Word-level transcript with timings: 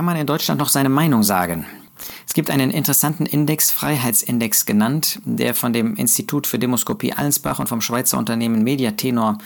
kann 0.00 0.06
man 0.06 0.16
in 0.16 0.26
Deutschland 0.26 0.58
noch 0.58 0.70
seine 0.70 0.88
Meinung 0.88 1.22
sagen? 1.22 1.66
Es 2.26 2.32
gibt 2.32 2.50
einen 2.50 2.70
interessanten 2.70 3.26
Index, 3.26 3.70
Freiheitsindex 3.70 4.64
genannt, 4.64 5.20
der 5.26 5.54
von 5.54 5.74
dem 5.74 5.94
Institut 5.94 6.46
für 6.46 6.58
Demoskopie 6.58 7.12
Allensbach 7.12 7.58
und 7.58 7.68
vom 7.68 7.82
Schweizer 7.82 8.16
Unternehmen 8.16 8.64
Mediatenor 8.64 9.36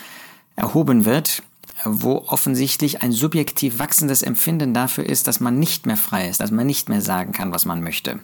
erhoben 0.54 1.06
wird, 1.06 1.42
wo 1.84 2.18
offensichtlich 2.28 3.02
ein 3.02 3.10
subjektiv 3.10 3.80
wachsendes 3.80 4.22
Empfinden 4.22 4.74
dafür 4.74 5.04
ist, 5.04 5.26
dass 5.26 5.40
man 5.40 5.58
nicht 5.58 5.86
mehr 5.86 5.96
frei 5.96 6.28
ist, 6.28 6.38
dass 6.38 6.52
man 6.52 6.68
nicht 6.68 6.88
mehr 6.88 7.00
sagen 7.00 7.32
kann, 7.32 7.52
was 7.52 7.64
man 7.64 7.82
möchte. 7.82 8.20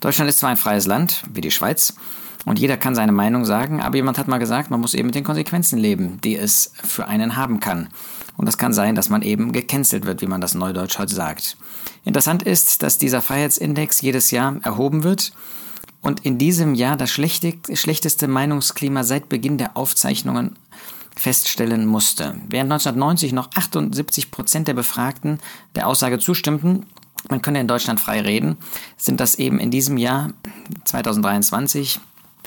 Deutschland 0.00 0.28
ist 0.28 0.38
zwar 0.38 0.50
ein 0.50 0.56
freies 0.56 0.86
Land, 0.86 1.22
wie 1.32 1.40
die 1.40 1.50
Schweiz, 1.50 1.94
und 2.46 2.60
jeder 2.60 2.76
kann 2.76 2.94
seine 2.94 3.10
Meinung 3.10 3.44
sagen, 3.44 3.82
aber 3.82 3.96
jemand 3.96 4.18
hat 4.18 4.28
mal 4.28 4.38
gesagt, 4.38 4.70
man 4.70 4.80
muss 4.80 4.94
eben 4.94 5.06
mit 5.06 5.16
den 5.16 5.24
Konsequenzen 5.24 5.78
leben, 5.78 6.20
die 6.22 6.36
es 6.36 6.72
für 6.84 7.08
einen 7.08 7.36
haben 7.36 7.58
kann. 7.58 7.88
Und 8.36 8.46
das 8.46 8.56
kann 8.56 8.72
sein, 8.72 8.94
dass 8.94 9.08
man 9.08 9.22
eben 9.22 9.50
gecancelt 9.50 10.06
wird, 10.06 10.22
wie 10.22 10.28
man 10.28 10.40
das 10.40 10.54
neudeutsch 10.54 10.98
heute 10.98 11.12
sagt. 11.12 11.56
Interessant 12.04 12.44
ist, 12.44 12.84
dass 12.84 12.98
dieser 12.98 13.20
Freiheitsindex 13.20 14.00
jedes 14.00 14.30
Jahr 14.30 14.60
erhoben 14.62 15.02
wird 15.02 15.32
und 16.02 16.24
in 16.24 16.38
diesem 16.38 16.76
Jahr 16.76 16.96
das 16.96 17.10
schlechteste 17.10 18.28
Meinungsklima 18.28 19.02
seit 19.02 19.28
Beginn 19.28 19.58
der 19.58 19.76
Aufzeichnungen 19.76 20.56
feststellen 21.16 21.84
musste. 21.84 22.36
Während 22.48 22.70
1990 22.70 23.32
noch 23.32 23.50
78 23.56 24.30
Prozent 24.30 24.68
der 24.68 24.74
Befragten 24.74 25.40
der 25.74 25.88
Aussage 25.88 26.20
zustimmten, 26.20 26.86
man 27.28 27.42
könne 27.42 27.60
in 27.60 27.68
Deutschland 27.68 28.00
frei 28.00 28.20
reden, 28.20 28.56
sind 28.96 29.20
das 29.20 29.36
eben 29.36 29.58
in 29.58 29.70
diesem 29.70 29.96
Jahr 29.96 30.32
2023 30.84 32.00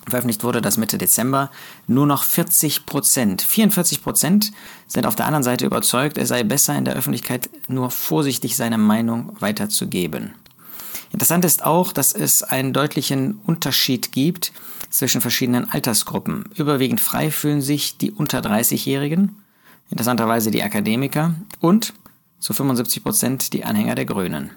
veröffentlicht 0.07 0.43
wurde 0.43 0.61
das 0.61 0.77
Mitte 0.77 0.97
Dezember, 0.97 1.51
nur 1.87 2.05
noch 2.05 2.23
40 2.23 2.85
Prozent. 2.85 3.41
44 3.41 4.01
Prozent 4.03 4.51
sind 4.87 5.05
auf 5.05 5.15
der 5.15 5.25
anderen 5.25 5.43
Seite 5.43 5.65
überzeugt, 5.65 6.17
es 6.17 6.29
sei 6.29 6.43
besser 6.43 6.75
in 6.77 6.85
der 6.85 6.95
Öffentlichkeit 6.95 7.49
nur 7.67 7.91
vorsichtig 7.91 8.55
seine 8.55 8.77
Meinung 8.77 9.35
weiterzugeben. 9.39 10.33
Interessant 11.11 11.45
ist 11.45 11.63
auch, 11.63 11.91
dass 11.91 12.13
es 12.13 12.43
einen 12.43 12.73
deutlichen 12.73 13.39
Unterschied 13.45 14.11
gibt 14.11 14.51
zwischen 14.89 15.21
verschiedenen 15.21 15.69
Altersgruppen. 15.69 16.49
Überwiegend 16.55 17.01
frei 17.01 17.31
fühlen 17.31 17.61
sich 17.61 17.97
die 17.97 18.11
unter 18.11 18.39
30-Jährigen, 18.39 19.35
interessanterweise 19.89 20.51
die 20.51 20.63
Akademiker 20.63 21.33
und 21.59 21.93
zu 22.39 22.53
75 22.53 23.03
Prozent 23.03 23.53
die 23.53 23.65
Anhänger 23.65 23.95
der 23.95 24.05
Grünen. 24.05 24.51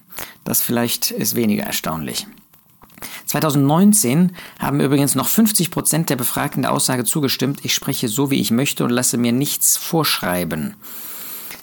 Das 0.45 0.61
vielleicht 0.61 1.11
ist 1.11 1.35
weniger 1.35 1.65
erstaunlich. 1.65 2.27
2019 3.27 4.33
haben 4.59 4.81
übrigens 4.81 5.15
noch 5.15 5.29
50 5.29 5.71
Prozent 5.71 6.11
der 6.11 6.17
Befragten 6.17 6.63
der 6.63 6.73
Aussage 6.73 7.05
zugestimmt, 7.05 7.65
ich 7.65 7.75
spreche 7.75 8.09
so, 8.09 8.31
wie 8.31 8.41
ich 8.41 8.51
möchte 8.51 8.85
und 8.85 8.91
lasse 8.91 9.17
mir 9.17 9.33
nichts 9.33 9.77
vorschreiben. 9.77 10.75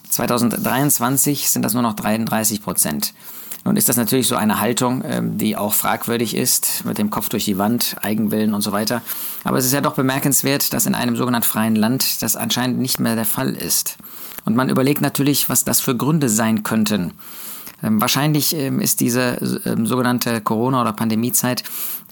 2023 0.09 1.49
sind 1.49 1.61
das 1.61 1.73
nur 1.73 1.83
noch 1.83 1.93
33 1.93 2.61
Prozent. 2.61 3.13
Nun 3.65 3.75
ist 3.75 3.89
das 3.89 3.97
natürlich 3.97 4.27
so 4.27 4.35
eine 4.35 4.59
Haltung, 4.59 5.03
ähm, 5.05 5.37
die 5.37 5.57
auch 5.57 5.73
fragwürdig 5.73 6.35
ist, 6.35 6.85
mit 6.85 6.97
dem 6.97 7.09
Kopf 7.09 7.29
durch 7.29 7.45
die 7.45 7.57
Wand, 7.57 7.97
Eigenwillen 8.01 8.53
und 8.53 8.61
so 8.61 8.71
weiter. 8.71 9.01
Aber 9.43 9.57
es 9.57 9.65
ist 9.65 9.73
ja 9.73 9.81
doch 9.81 9.95
bemerkenswert, 9.95 10.73
dass 10.73 10.85
in 10.85 10.95
einem 10.95 11.15
sogenannten 11.15 11.47
freien 11.47 11.75
Land 11.75 12.21
das 12.21 12.35
anscheinend 12.35 12.79
nicht 12.79 12.99
mehr 12.99 13.15
der 13.15 13.25
Fall 13.25 13.53
ist. 13.53 13.97
Und 14.45 14.55
man 14.55 14.69
überlegt 14.69 15.01
natürlich, 15.01 15.49
was 15.49 15.65
das 15.65 15.81
für 15.81 15.95
Gründe 15.95 16.29
sein 16.29 16.63
könnten. 16.63 17.13
Ähm, 17.83 18.01
wahrscheinlich 18.01 18.55
ähm, 18.55 18.79
ist 18.79 18.99
diese 19.01 19.37
sogenannte 19.83 20.41
Corona- 20.41 20.81
oder 20.81 20.93
Pandemiezeit 20.93 21.63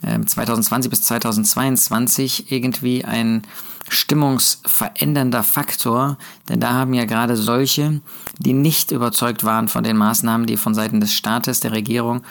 2020 0.03 0.91
bis 0.91 1.01
2022 1.01 2.51
irgendwie 2.51 3.03
ein 3.03 3.41
stimmungsverändernder 3.89 5.43
Faktor, 5.43 6.17
denn 6.49 6.59
da 6.59 6.73
haben 6.73 6.93
ja 6.93 7.05
gerade 7.05 7.35
solche, 7.35 8.01
die 8.37 8.53
nicht 8.53 8.91
überzeugt 8.91 9.43
waren 9.43 9.67
von 9.67 9.83
den 9.83 9.97
Maßnahmen, 9.97 10.45
die 10.45 10.57
von 10.57 10.73
Seiten 10.73 10.99
des 10.99 11.13
Staates, 11.13 11.59
der 11.59 11.71
Regierung 11.71 12.21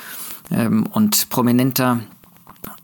und 0.93 1.29
prominenter 1.29 2.01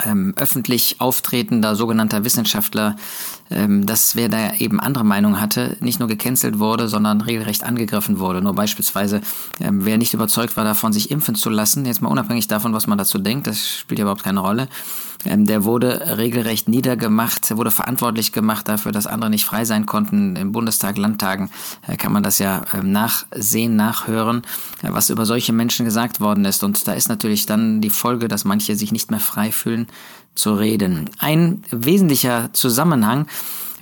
ähm, 0.05 0.35
öffentlich 0.37 0.97
auftretender 1.01 1.77
sogenannter 1.77 2.25
Wissenschaftler, 2.25 2.97
ähm, 3.51 3.87
dass 3.87 4.17
wer 4.17 4.29
da 4.29 4.55
eben 4.55 4.81
andere 4.81 5.05
Meinung 5.05 5.41
hatte, 5.41 5.77
nicht 5.81 5.99
nur 5.99 6.09
gecancelt 6.09 6.59
wurde, 6.59 6.89
sondern 6.89 7.21
regelrecht 7.21 7.65
angegriffen 7.65 8.19
wurde. 8.19 8.43
Nur 8.43 8.55
beispielsweise, 8.55 9.21
ähm, 9.61 9.85
wer 9.85 9.99
nicht 9.99 10.15
überzeugt 10.15 10.57
war 10.57 10.65
davon, 10.65 10.93
sich 10.93 11.11
impfen 11.11 11.35
zu 11.35 11.51
lassen, 11.51 11.85
jetzt 11.87 12.03
mal 12.03 12.09
unabhängig 12.11 12.49
davon, 12.49 12.73
was 12.73 12.87
man 12.87 12.99
dazu 12.99 13.19
denkt, 13.19 13.47
das 13.47 13.69
spielt 13.69 13.99
ja 13.99 14.05
überhaupt 14.05 14.25
keine 14.25 14.41
Rolle, 14.41 14.69
ähm, 15.25 15.47
der 15.47 15.65
wurde 15.65 16.17
regelrecht 16.19 16.69
niedergemacht, 16.69 17.51
er 17.51 17.57
wurde 17.57 17.71
verantwortlich 17.71 18.33
gemacht 18.33 18.69
dafür, 18.69 18.93
dass 18.93 19.07
andere 19.07 19.31
nicht 19.31 19.45
frei 19.45 19.65
sein 19.65 19.87
konnten. 19.87 20.37
Im 20.37 20.53
Bundestag, 20.53 20.99
Landtagen 20.99 21.51
äh, 21.87 21.97
kann 21.97 22.13
man 22.13 22.23
das 22.23 22.39
ja 22.39 22.63
ähm, 22.75 22.93
nachsehen, 22.93 23.77
nachhören, 23.77 24.43
äh, 24.83 24.89
was 24.91 25.11
über 25.11 25.27
solche 25.27 25.53
Menschen 25.53 25.85
gesagt 25.85 26.21
worden 26.21 26.45
ist. 26.45 26.65
Und 26.65 26.87
da 26.87 26.93
ist 26.93 27.09
natürlich 27.09 27.47
dann 27.47 27.81
die 27.81 27.91
Folge, 27.91 28.29
dass 28.29 28.45
manche 28.45 28.77
sich 28.77 28.93
nicht 28.93 29.11
mehr 29.11 29.21
frei 29.21 29.53
fühlen 29.53 29.87
zu 30.35 30.55
reden. 30.55 31.11
Ein 31.19 31.63
wesentlicher 31.71 32.51
Zusammenhang 32.53 33.27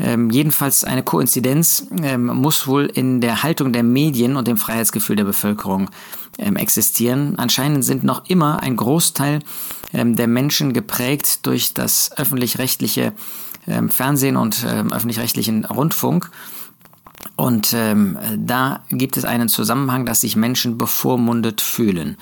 ähm, 0.00 0.30
jedenfalls 0.30 0.82
eine 0.82 1.02
Koinzidenz 1.02 1.86
ähm, 2.02 2.26
muss 2.26 2.66
wohl 2.66 2.86
in 2.86 3.20
der 3.20 3.42
Haltung 3.42 3.72
der 3.72 3.82
Medien 3.82 4.36
und 4.36 4.48
dem 4.48 4.56
Freiheitsgefühl 4.56 5.16
der 5.16 5.24
Bevölkerung 5.24 5.90
ähm, 6.38 6.56
existieren. 6.56 7.34
Anscheinend 7.36 7.84
sind 7.84 8.02
noch 8.02 8.24
immer 8.26 8.62
ein 8.62 8.76
Großteil 8.76 9.40
ähm, 9.92 10.16
der 10.16 10.28
Menschen 10.28 10.72
geprägt 10.72 11.46
durch 11.46 11.74
das 11.74 12.10
öffentlich-rechtliche 12.16 13.12
ähm, 13.66 13.90
Fernsehen 13.90 14.36
und 14.36 14.64
ähm, 14.68 14.92
öffentlich-rechtlichen 14.92 15.64
Rundfunk. 15.64 16.30
Und 17.36 17.72
ähm, 17.74 18.18
da 18.36 18.84
gibt 18.90 19.16
es 19.16 19.24
einen 19.24 19.48
Zusammenhang, 19.48 20.04
dass 20.04 20.22
sich 20.22 20.36
Menschen 20.36 20.76
bevormundet 20.78 21.60
fühlen. 21.60 22.16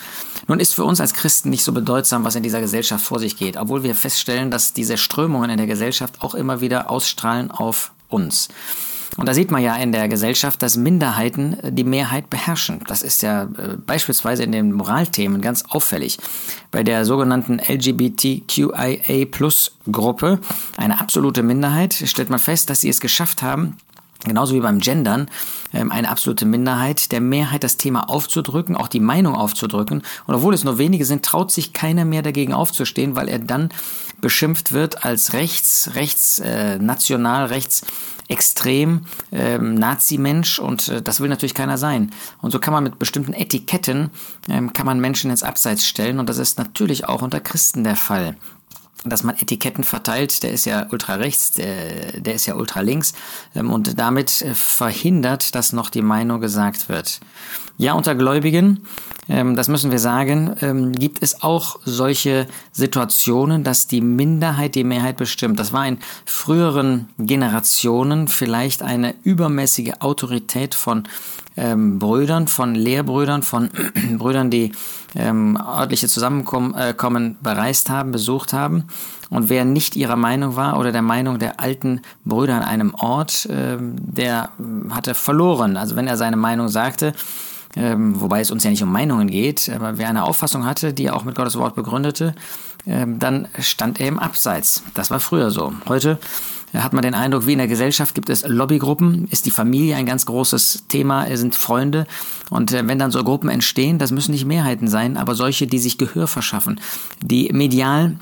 Nun 0.46 0.60
ist 0.60 0.74
für 0.74 0.84
uns 0.84 1.00
als 1.00 1.12
Christen 1.12 1.50
nicht 1.50 1.64
so 1.64 1.72
bedeutsam, 1.72 2.24
was 2.24 2.36
in 2.36 2.42
dieser 2.42 2.60
Gesellschaft 2.60 3.04
vor 3.04 3.18
sich 3.18 3.36
geht, 3.36 3.56
obwohl 3.56 3.82
wir 3.82 3.94
feststellen, 3.94 4.50
dass 4.50 4.72
diese 4.72 4.96
Strömungen 4.96 5.50
in 5.50 5.56
der 5.56 5.66
Gesellschaft 5.66 6.22
auch 6.22 6.34
immer 6.34 6.60
wieder 6.60 6.90
ausstrahlen 6.90 7.50
auf 7.50 7.92
uns. 8.08 8.48
Und 9.18 9.28
da 9.28 9.34
sieht 9.34 9.50
man 9.50 9.60
ja 9.60 9.74
in 9.74 9.90
der 9.90 10.06
Gesellschaft, 10.08 10.62
dass 10.62 10.76
Minderheiten 10.76 11.56
die 11.64 11.82
Mehrheit 11.82 12.30
beherrschen. 12.30 12.78
Das 12.86 13.02
ist 13.02 13.20
ja 13.22 13.42
äh, 13.42 13.76
beispielsweise 13.84 14.44
in 14.44 14.52
den 14.52 14.70
Moralthemen 14.72 15.40
ganz 15.40 15.64
auffällig. 15.68 16.18
Bei 16.70 16.84
der 16.84 17.04
sogenannten 17.04 17.58
LGBTQIA-Plus-Gruppe, 17.58 20.38
eine 20.76 21.00
absolute 21.00 21.42
Minderheit, 21.42 21.94
stellt 21.94 22.30
man 22.30 22.38
fest, 22.38 22.70
dass 22.70 22.80
sie 22.80 22.90
es 22.90 23.00
geschafft 23.00 23.42
haben, 23.42 23.76
genauso 24.24 24.54
wie 24.54 24.60
beim 24.60 24.80
Gendern, 24.80 25.28
ähm, 25.72 25.92
eine 25.92 26.08
absolute 26.08 26.44
Minderheit, 26.44 27.12
der 27.12 27.20
Mehrheit 27.20 27.64
das 27.64 27.76
Thema 27.76 28.08
aufzudrücken, 28.08 28.76
auch 28.76 28.88
die 28.88 29.00
Meinung 29.00 29.34
aufzudrücken. 29.34 30.02
Und 30.26 30.34
obwohl 30.34 30.54
es 30.54 30.64
nur 30.64 30.78
wenige 30.78 31.04
sind, 31.04 31.24
traut 31.24 31.52
sich 31.52 31.72
keiner 31.72 32.04
mehr 32.04 32.22
dagegen 32.22 32.52
aufzustehen, 32.52 33.16
weil 33.16 33.28
er 33.28 33.38
dann 33.38 33.70
beschimpft 34.20 34.72
wird 34.72 35.04
als 35.04 35.32
rechts, 35.32 35.90
rechts, 35.94 36.40
äh, 36.40 36.78
national, 36.78 37.46
rechts 37.46 37.82
extrem 38.28 39.06
ähm, 39.32 39.74
Nazi-Mensch 39.74 40.58
und 40.58 40.88
äh, 40.88 41.00
das 41.02 41.20
will 41.20 41.30
natürlich 41.30 41.54
keiner 41.54 41.78
sein. 41.78 42.12
Und 42.42 42.50
so 42.50 42.58
kann 42.58 42.74
man 42.74 42.84
mit 42.84 42.98
bestimmten 42.98 43.32
Etiketten, 43.32 44.10
ähm, 44.50 44.74
kann 44.74 44.84
man 44.84 45.00
Menschen 45.00 45.30
ins 45.30 45.42
Abseits 45.42 45.86
stellen 45.86 46.18
und 46.18 46.28
das 46.28 46.36
ist 46.36 46.58
natürlich 46.58 47.06
auch 47.06 47.22
unter 47.22 47.40
Christen 47.40 47.84
der 47.84 47.96
Fall 47.96 48.36
dass 49.04 49.22
man 49.22 49.36
Etiketten 49.36 49.84
verteilt, 49.84 50.42
der 50.42 50.52
ist 50.52 50.64
ja 50.64 50.86
ultra 50.90 51.14
rechts, 51.14 51.52
der, 51.52 52.20
der 52.20 52.34
ist 52.34 52.46
ja 52.46 52.54
ultra 52.54 52.80
links 52.80 53.12
ähm, 53.54 53.72
und 53.72 53.98
damit 53.98 54.42
äh, 54.42 54.54
verhindert, 54.54 55.54
dass 55.54 55.72
noch 55.72 55.90
die 55.90 56.02
Meinung 56.02 56.40
gesagt 56.40 56.88
wird. 56.88 57.20
Ja, 57.76 57.92
unter 57.92 58.16
Gläubigen, 58.16 58.84
ähm, 59.28 59.54
das 59.54 59.68
müssen 59.68 59.90
wir 59.90 60.00
sagen, 60.00 60.56
ähm, 60.62 60.92
gibt 60.92 61.22
es 61.22 61.42
auch 61.42 61.78
solche 61.84 62.48
Situationen, 62.72 63.62
dass 63.62 63.86
die 63.86 64.00
Minderheit 64.00 64.74
die 64.74 64.84
Mehrheit 64.84 65.16
bestimmt. 65.16 65.60
Das 65.60 65.72
war 65.72 65.86
in 65.86 65.98
früheren 66.24 67.08
Generationen 67.18 68.26
vielleicht 68.26 68.82
eine 68.82 69.14
übermäßige 69.22 69.92
Autorität 70.00 70.74
von 70.74 71.04
ähm, 71.58 71.98
Brüdern, 71.98 72.48
von 72.48 72.74
Lehrbrüdern, 72.74 73.42
von 73.42 73.70
Brüdern, 74.18 74.50
die 74.50 74.72
ähm, 75.14 75.58
örtliche 75.60 76.08
Zusammenkommen 76.08 76.74
äh, 76.74 76.94
bereist 77.42 77.90
haben, 77.90 78.12
besucht 78.12 78.52
haben. 78.52 78.84
Und 79.30 79.50
wer 79.50 79.64
nicht 79.64 79.96
ihrer 79.96 80.16
Meinung 80.16 80.56
war 80.56 80.78
oder 80.78 80.92
der 80.92 81.02
Meinung 81.02 81.38
der 81.38 81.60
alten 81.60 82.00
Brüder 82.24 82.54
an 82.54 82.62
einem 82.62 82.94
Ort, 82.94 83.46
ähm, 83.50 83.96
der 83.98 84.50
hatte 84.90 85.14
verloren. 85.14 85.76
Also 85.76 85.96
wenn 85.96 86.06
er 86.06 86.16
seine 86.16 86.36
Meinung 86.36 86.68
sagte, 86.68 87.12
ähm, 87.76 88.20
wobei 88.20 88.40
es 88.40 88.50
uns 88.50 88.64
ja 88.64 88.70
nicht 88.70 88.82
um 88.82 88.90
Meinungen 88.90 89.28
geht, 89.28 89.70
aber 89.74 89.98
wer 89.98 90.08
eine 90.08 90.24
Auffassung 90.24 90.64
hatte, 90.64 90.94
die 90.94 91.06
er 91.06 91.16
auch 91.16 91.24
mit 91.24 91.34
Gottes 91.34 91.58
Wort 91.58 91.74
begründete, 91.74 92.34
ähm, 92.86 93.18
dann 93.18 93.48
stand 93.58 94.00
er 94.00 94.08
im 94.08 94.18
Abseits. 94.18 94.82
Das 94.94 95.10
war 95.10 95.20
früher 95.20 95.50
so. 95.50 95.74
Heute 95.86 96.18
hat 96.74 96.92
man 96.92 97.02
den 97.02 97.14
Eindruck, 97.14 97.46
wie 97.46 97.52
in 97.52 97.58
der 97.58 97.68
Gesellschaft 97.68 98.14
gibt 98.14 98.30
es 98.30 98.46
Lobbygruppen, 98.46 99.28
ist 99.30 99.46
die 99.46 99.50
Familie 99.50 99.96
ein 99.96 100.06
ganz 100.06 100.26
großes 100.26 100.84
Thema, 100.88 101.26
sind 101.36 101.54
Freunde. 101.54 102.06
Und 102.50 102.72
äh, 102.72 102.86
wenn 102.86 102.98
dann 102.98 103.10
so 103.10 103.22
Gruppen 103.24 103.48
entstehen, 103.48 103.98
das 103.98 104.10
müssen 104.10 104.32
nicht 104.32 104.44
Mehrheiten 104.44 104.88
sein, 104.88 105.16
aber 105.16 105.34
solche, 105.34 105.66
die 105.66 105.78
sich 105.78 105.98
Gehör 105.98 106.26
verschaffen, 106.26 106.80
die 107.22 107.50
medial 107.52 108.16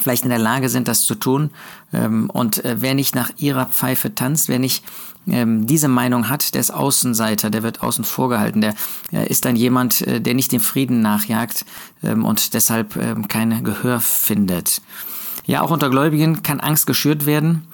vielleicht 0.00 0.24
in 0.24 0.30
der 0.30 0.38
Lage 0.38 0.68
sind, 0.68 0.88
das 0.88 1.02
zu 1.02 1.14
tun. 1.14 1.50
Ähm, 1.92 2.30
und 2.30 2.64
äh, 2.64 2.76
wer 2.80 2.94
nicht 2.94 3.14
nach 3.14 3.30
ihrer 3.36 3.66
Pfeife 3.66 4.14
tanzt, 4.14 4.48
wer 4.48 4.58
nicht 4.58 4.84
ähm, 5.28 5.66
diese 5.66 5.88
Meinung 5.88 6.28
hat, 6.28 6.54
der 6.54 6.60
ist 6.60 6.72
Außenseiter, 6.72 7.50
der 7.50 7.62
wird 7.62 7.82
außen 7.82 8.04
vorgehalten, 8.04 8.60
der 8.60 8.74
äh, 9.12 9.28
ist 9.28 9.44
dann 9.44 9.54
jemand, 9.54 10.04
der 10.06 10.34
nicht 10.34 10.50
dem 10.50 10.60
Frieden 10.60 11.00
nachjagt 11.00 11.64
ähm, 12.02 12.24
und 12.24 12.54
deshalb 12.54 13.28
kein 13.28 13.62
Gehör 13.62 14.00
findet. 14.00 14.80
Ja, 15.44 15.62
auch 15.62 15.70
unter 15.70 15.90
Gläubigen 15.90 16.42
kann 16.42 16.60
Angst 16.60 16.86
geschürt 16.86 17.26
werden, 17.26 17.66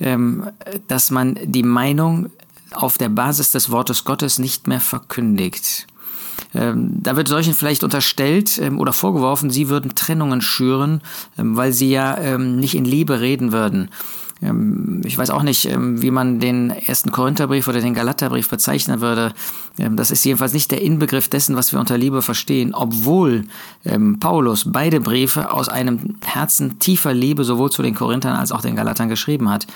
ähm, 0.00 0.48
dass 0.88 1.10
man 1.10 1.38
die 1.42 1.62
Meinung 1.62 2.30
auf 2.72 2.98
der 2.98 3.08
Basis 3.08 3.50
des 3.52 3.70
Wortes 3.70 4.04
Gottes 4.04 4.38
nicht 4.38 4.66
mehr 4.66 4.80
verkündigt. 4.80 5.86
Ähm, 6.54 6.90
da 7.02 7.16
wird 7.16 7.28
solchen 7.28 7.54
vielleicht 7.54 7.82
unterstellt 7.82 8.58
ähm, 8.58 8.78
oder 8.78 8.92
vorgeworfen, 8.92 9.50
sie 9.50 9.68
würden 9.68 9.94
Trennungen 9.94 10.42
schüren, 10.42 11.00
weil 11.36 11.72
sie 11.72 11.90
ja 11.90 12.38
nicht 12.38 12.74
in 12.74 12.84
Liebe 12.84 13.20
reden 13.20 13.52
würden. 13.52 13.90
Ähm, 14.42 15.02
ich 15.04 15.16
weiß 15.16 15.30
auch 15.30 15.42
nicht, 15.42 15.66
ähm, 15.66 16.02
wie 16.02 16.10
man 16.10 16.40
den 16.40 16.70
ersten 16.70 17.10
Korintherbrief 17.10 17.68
oder 17.68 17.80
den 17.80 17.94
Galaterbrief 17.94 18.48
bezeichnen 18.48 19.00
würde. 19.00 19.32
Das 19.76 20.10
ist 20.10 20.24
jedenfalls 20.24 20.54
nicht 20.54 20.70
der 20.70 20.80
Inbegriff 20.80 21.28
dessen, 21.28 21.54
was 21.54 21.70
wir 21.72 21.78
unter 21.78 21.98
Liebe 21.98 22.22
verstehen, 22.22 22.72
obwohl 22.72 23.44
Paulus 24.20 24.72
beide 24.72 25.00
Briefe 25.00 25.52
aus 25.52 25.68
einem 25.68 26.16
Herzen 26.24 26.78
tiefer 26.78 27.12
Liebe 27.12 27.44
sowohl 27.44 27.70
zu 27.70 27.82
den 27.82 27.94
Korinthern 27.94 28.36
als 28.36 28.52
auch 28.52 28.62
den 28.62 28.74
Galatern 28.74 29.10
geschrieben 29.10 29.50
hat. 29.50 29.66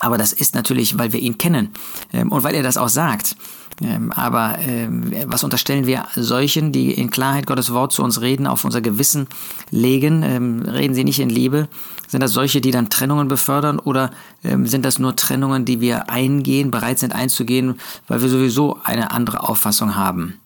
Aber 0.00 0.18
das 0.18 0.32
ist 0.32 0.54
natürlich, 0.54 0.98
weil 0.98 1.12
wir 1.12 1.20
ihn 1.20 1.38
kennen 1.38 1.70
und 2.12 2.42
weil 2.42 2.54
er 2.54 2.62
das 2.62 2.76
auch 2.76 2.88
sagt. 2.88 3.36
Ähm, 3.82 4.12
aber 4.12 4.58
ähm, 4.58 5.12
was 5.26 5.44
unterstellen 5.44 5.86
wir 5.86 6.06
solchen, 6.16 6.72
die 6.72 6.92
in 6.92 7.10
Klarheit 7.10 7.46
Gottes 7.46 7.72
Wort 7.72 7.92
zu 7.92 8.02
uns 8.02 8.20
reden, 8.20 8.46
auf 8.46 8.64
unser 8.64 8.80
Gewissen 8.80 9.28
legen? 9.70 10.22
Ähm, 10.22 10.62
reden 10.62 10.94
sie 10.94 11.04
nicht 11.04 11.20
in 11.20 11.30
Liebe? 11.30 11.68
Sind 12.08 12.22
das 12.22 12.32
solche, 12.32 12.60
die 12.60 12.70
dann 12.70 12.90
Trennungen 12.90 13.28
befördern 13.28 13.78
oder 13.78 14.10
ähm, 14.42 14.66
sind 14.66 14.84
das 14.84 14.98
nur 14.98 15.14
Trennungen, 15.14 15.64
die 15.64 15.80
wir 15.80 16.10
eingehen, 16.10 16.70
bereit 16.70 16.98
sind 16.98 17.14
einzugehen, 17.14 17.78
weil 18.08 18.22
wir 18.22 18.28
sowieso 18.28 18.78
eine 18.82 19.12
andere 19.12 19.48
Auffassung 19.48 19.94
haben? 19.94 20.40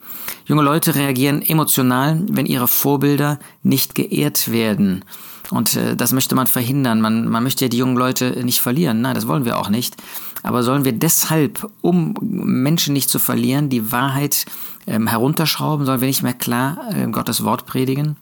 Junge 0.44 0.62
Leute 0.62 0.94
reagieren 0.94 1.40
emotional, 1.40 2.20
wenn 2.28 2.46
ihre 2.46 2.68
Vorbilder 2.68 3.38
nicht 3.62 3.94
geehrt 3.94 4.50
werden. 4.50 5.04
Und 5.52 5.76
äh, 5.76 5.96
das 5.96 6.12
möchte 6.12 6.34
man 6.34 6.46
verhindern. 6.46 7.02
Man, 7.02 7.28
man 7.28 7.42
möchte 7.42 7.66
ja 7.66 7.68
die 7.68 7.76
jungen 7.76 7.96
Leute 7.96 8.42
nicht 8.42 8.62
verlieren. 8.62 9.02
Nein, 9.02 9.14
das 9.14 9.28
wollen 9.28 9.44
wir 9.44 9.58
auch 9.58 9.68
nicht. 9.68 9.96
Aber 10.42 10.62
sollen 10.62 10.86
wir 10.86 10.92
deshalb, 10.92 11.70
um 11.82 12.14
Menschen 12.22 12.94
nicht 12.94 13.10
zu 13.10 13.18
verlieren, 13.18 13.68
die 13.68 13.92
Wahrheit 13.92 14.46
ähm, 14.86 15.06
herunterschrauben? 15.06 15.84
Sollen 15.84 16.00
wir 16.00 16.08
nicht 16.08 16.22
mehr 16.22 16.32
klar 16.32 16.78
äh, 16.94 17.06
Gottes 17.08 17.44
Wort 17.44 17.66
predigen? 17.66 18.16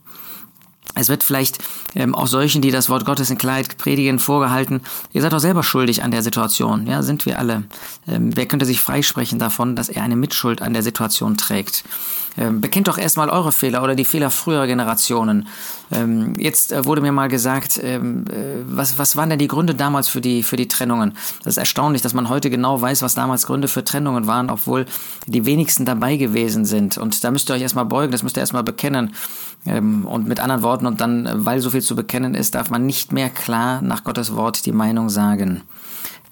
Es 0.95 1.09
wird 1.09 1.23
vielleicht 1.23 1.59
ähm, 1.95 2.15
auch 2.15 2.27
solchen, 2.27 2.63
die 2.63 2.71
das 2.71 2.89
Wort 2.89 3.05
Gottes 3.05 3.31
in 3.31 3.39
Klarheit 3.39 3.79
predigen, 3.79 4.19
vorgehalten, 4.19 4.81
ihr 5.13 5.23
seid 5.23 5.33
doch 5.33 5.39
selber 5.39 5.63
schuldig 5.63 6.03
an 6.03 6.11
der 6.11 6.23
Situation. 6.23 6.87
Ja, 6.87 7.03
sind 7.03 7.27
wir 7.27 7.39
alle. 7.39 7.65
Ähm, 8.09 8.37
wer 8.37 8.47
könnte 8.47 8.67
sich 8.67 8.81
freisprechen 8.81 9.39
davon, 9.39 9.77
dass 9.77 9.89
er 9.89 10.03
eine 10.03 10.17
Mitschuld 10.17 10.63
an 10.63 10.73
der 10.73 10.83
Situation 10.83 11.37
trägt? 11.37 11.85
Ähm, 12.39 12.61
bekennt 12.61 12.89
doch 12.89 12.99
erstmal 12.99 13.29
eure 13.29 13.53
Fehler 13.53 13.83
oder 13.83 13.95
die 13.95 14.05
Fehler 14.05 14.31
früherer 14.31 14.67
Generationen. 14.67 15.49
Ähm, 15.91 16.35
jetzt 16.39 16.73
äh, 16.73 16.85
wurde 16.85 17.01
mir 17.01 17.13
mal 17.13 17.29
gesagt, 17.29 17.81
ähm, 17.83 18.25
äh, 18.29 18.63
was, 18.67 18.99
was 18.99 19.17
waren 19.17 19.31
denn 19.31 19.39
die 19.39 19.49
Gründe 19.49 19.75
damals 19.75 20.09
für 20.09 20.21
die, 20.21 20.43
für 20.43 20.57
die 20.57 20.69
Trennungen? 20.69 21.15
Das 21.43 21.55
ist 21.55 21.59
erstaunlich, 21.59 22.03
dass 22.03 22.15
man 22.15 22.29
heute 22.29 22.49
genau 22.49 22.81
weiß, 22.81 23.03
was 23.03 23.15
damals 23.15 23.47
Gründe 23.47 23.67
für 23.67 23.85
Trennungen 23.85 24.27
waren, 24.27 24.51
obwohl 24.51 24.87
die 25.27 25.45
wenigsten 25.45 25.85
dabei 25.85 26.17
gewesen 26.17 26.65
sind. 26.65 26.99
Und 26.99 27.25
da 27.25 27.31
müsst 27.31 27.51
ihr 27.51 27.55
euch 27.55 27.63
erstmal 27.63 27.87
beugen, 27.87 28.13
das 28.13 28.23
müsst 28.23 28.37
ihr 28.37 28.41
erstmal 28.41 28.63
bekennen. 28.63 29.15
Ähm, 29.67 30.07
und 30.07 30.27
mit 30.27 30.41
anderen 30.41 30.63
Worten, 30.63 30.87
und 30.87 31.01
dann, 31.01 31.29
weil 31.45 31.61
so 31.61 31.71
viel 31.71 31.83
zu 31.83 31.95
bekennen 31.95 32.35
ist, 32.35 32.55
darf 32.55 32.71
man 32.71 32.87
nicht 32.87 33.13
mehr 33.13 33.29
klar 33.29 33.83
nach 33.83 34.05
Gottes 34.05 34.35
Wort 34.35 34.65
die 34.67 34.73
Meinung 34.73 35.11
sagen. 35.11 35.63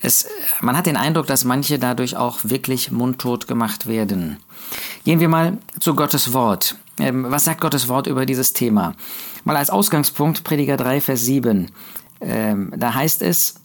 Es, 0.01 0.27
man 0.61 0.77
hat 0.77 0.87
den 0.87 0.97
Eindruck, 0.97 1.27
dass 1.27 1.45
manche 1.45 1.79
dadurch 1.79 2.17
auch 2.17 2.39
wirklich 2.45 2.93
mundtot 2.93 3.49
gemacht 3.49 3.87
werden. 3.87 4.39
Gehen 5.05 5.21
wir 5.21 5.29
mal 5.29 5.59
zu 5.81 5.95
Gottes 5.95 6.33
Wort. 6.33 6.77
Ähm, 6.99 7.27
was 7.29 7.45
sagt 7.45 7.61
Gottes 7.61 7.89
Wort 7.89 8.07
über 8.07 8.25
dieses 8.25 8.53
Thema? 8.53 8.95
Mal 9.45 9.57
als 9.57 9.71
Ausgangspunkt 9.71 10.45
Prediger 10.45 10.77
3, 10.77 11.01
Vers 11.01 11.25
7. 11.25 11.71
Ähm, 12.21 12.73
da 12.77 12.95
heißt 12.95 13.23
es, 13.23 13.57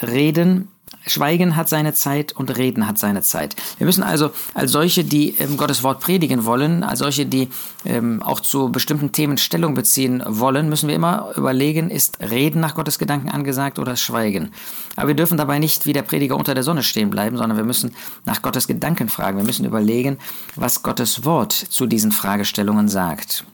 Reden 0.00 0.68
Schweigen 1.06 1.56
hat 1.56 1.68
seine 1.68 1.94
Zeit 1.94 2.32
und 2.32 2.56
Reden 2.56 2.86
hat 2.86 2.98
seine 2.98 3.22
Zeit. 3.22 3.56
Wir 3.78 3.86
müssen 3.86 4.02
also 4.02 4.30
als 4.54 4.72
solche, 4.72 5.04
die 5.04 5.30
ähm, 5.38 5.56
Gottes 5.56 5.82
Wort 5.82 6.00
predigen 6.00 6.44
wollen, 6.44 6.82
als 6.82 7.00
solche, 7.00 7.26
die 7.26 7.48
ähm, 7.84 8.22
auch 8.22 8.40
zu 8.40 8.70
bestimmten 8.70 9.12
Themen 9.12 9.38
Stellung 9.38 9.74
beziehen 9.74 10.22
wollen, 10.26 10.68
müssen 10.68 10.88
wir 10.88 10.94
immer 10.94 11.32
überlegen, 11.36 11.90
ist 11.90 12.20
Reden 12.20 12.60
nach 12.60 12.74
Gottes 12.74 12.98
Gedanken 12.98 13.28
angesagt 13.28 13.78
oder 13.78 13.96
Schweigen. 13.96 14.52
Aber 14.96 15.08
wir 15.08 15.14
dürfen 15.14 15.38
dabei 15.38 15.58
nicht 15.58 15.86
wie 15.86 15.92
der 15.92 16.02
Prediger 16.02 16.36
unter 16.36 16.54
der 16.54 16.62
Sonne 16.62 16.82
stehen 16.82 17.10
bleiben, 17.10 17.36
sondern 17.36 17.56
wir 17.56 17.64
müssen 17.64 17.94
nach 18.24 18.42
Gottes 18.42 18.68
Gedanken 18.68 19.08
fragen. 19.08 19.38
Wir 19.38 19.44
müssen 19.44 19.64
überlegen, 19.64 20.18
was 20.56 20.82
Gottes 20.82 21.24
Wort 21.24 21.52
zu 21.52 21.86
diesen 21.86 22.12
Fragestellungen 22.12 22.88
sagt. 22.88 23.44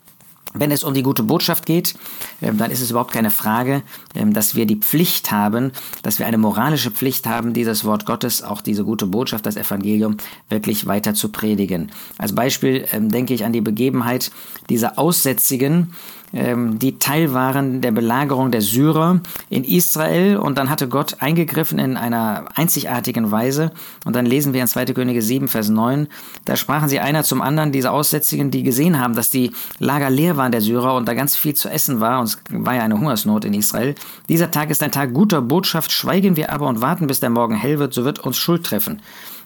Wenn 0.54 0.70
es 0.70 0.82
um 0.82 0.94
die 0.94 1.02
gute 1.02 1.22
Botschaft 1.22 1.66
geht, 1.66 1.94
ähm, 2.40 2.56
dann 2.56 2.70
ist 2.70 2.80
es 2.80 2.90
überhaupt 2.90 3.12
keine 3.12 3.30
Frage, 3.30 3.82
ähm, 4.14 4.32
dass 4.32 4.54
wir 4.54 4.66
die 4.66 4.76
Pflicht 4.76 5.30
haben, 5.30 5.72
dass 6.02 6.18
wir 6.18 6.26
eine 6.26 6.38
moralische 6.38 6.90
Pflicht 6.90 7.26
haben, 7.26 7.52
dieses 7.52 7.84
Wort 7.84 8.06
Gottes, 8.06 8.42
auch 8.42 8.60
diese 8.60 8.84
gute 8.84 9.06
Botschaft, 9.06 9.46
das 9.46 9.56
Evangelium, 9.56 10.16
wirklich 10.48 10.86
weiter 10.86 11.14
zu 11.14 11.28
predigen. 11.28 11.92
Als 12.16 12.34
Beispiel 12.34 12.86
ähm, 12.92 13.10
denke 13.10 13.34
ich 13.34 13.44
an 13.44 13.52
die 13.52 13.60
Begebenheit 13.60 14.30
dieser 14.70 14.98
Aussätzigen, 14.98 15.92
die 16.32 16.98
Teil 16.98 17.32
waren 17.32 17.80
der 17.80 17.90
Belagerung 17.90 18.50
der 18.50 18.60
Syrer 18.60 19.20
in 19.48 19.64
Israel 19.64 20.36
und 20.36 20.58
dann 20.58 20.68
hatte 20.68 20.86
Gott 20.86 21.16
eingegriffen 21.20 21.78
in 21.78 21.96
einer 21.96 22.44
einzigartigen 22.54 23.30
Weise 23.30 23.72
und 24.04 24.14
dann 24.14 24.26
lesen 24.26 24.52
wir 24.52 24.60
in 24.60 24.66
2. 24.66 24.86
Könige 24.86 25.22
7, 25.22 25.48
Vers 25.48 25.70
9, 25.70 26.06
da 26.44 26.56
sprachen 26.56 26.90
sie 26.90 27.00
einer 27.00 27.24
zum 27.24 27.40
anderen, 27.40 27.72
diese 27.72 27.92
Aussätzigen, 27.92 28.50
die 28.50 28.62
gesehen 28.62 29.00
haben, 29.00 29.14
dass 29.14 29.30
die 29.30 29.52
Lager 29.78 30.10
leer 30.10 30.36
waren 30.36 30.52
der 30.52 30.60
Syrer 30.60 30.96
und 30.96 31.08
da 31.08 31.14
ganz 31.14 31.34
viel 31.34 31.54
zu 31.54 31.70
essen 31.70 32.00
war 32.00 32.20
und 32.20 32.26
es 32.26 32.38
war 32.50 32.74
ja 32.74 32.82
eine 32.82 32.98
Hungersnot 33.00 33.46
in 33.46 33.54
Israel. 33.54 33.94
Dieser 34.28 34.50
Tag 34.50 34.68
ist 34.68 34.82
ein 34.82 34.92
Tag 34.92 35.14
guter 35.14 35.40
Botschaft, 35.40 35.92
schweigen 35.92 36.36
wir 36.36 36.52
aber 36.52 36.66
und 36.66 36.82
warten, 36.82 37.06
bis 37.06 37.20
der 37.20 37.30
Morgen 37.30 37.54
hell 37.54 37.78
wird, 37.78 37.94
so 37.94 38.04
wird 38.04 38.18
uns 38.18 38.36
Schuld 38.36 38.64
treffen. 38.64 39.00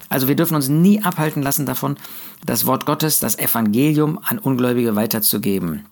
Also 0.08 0.28
wir 0.28 0.36
dürfen 0.36 0.56
uns 0.56 0.68
nie 0.68 1.02
abhalten 1.02 1.42
lassen 1.42 1.64
davon, 1.64 1.96
das 2.44 2.66
Wort 2.66 2.86
Gottes, 2.86 3.20
das 3.20 3.38
Evangelium 3.38 4.18
an 4.22 4.38
Ungläubige 4.38 4.96
weiterzugeben. 4.96 5.86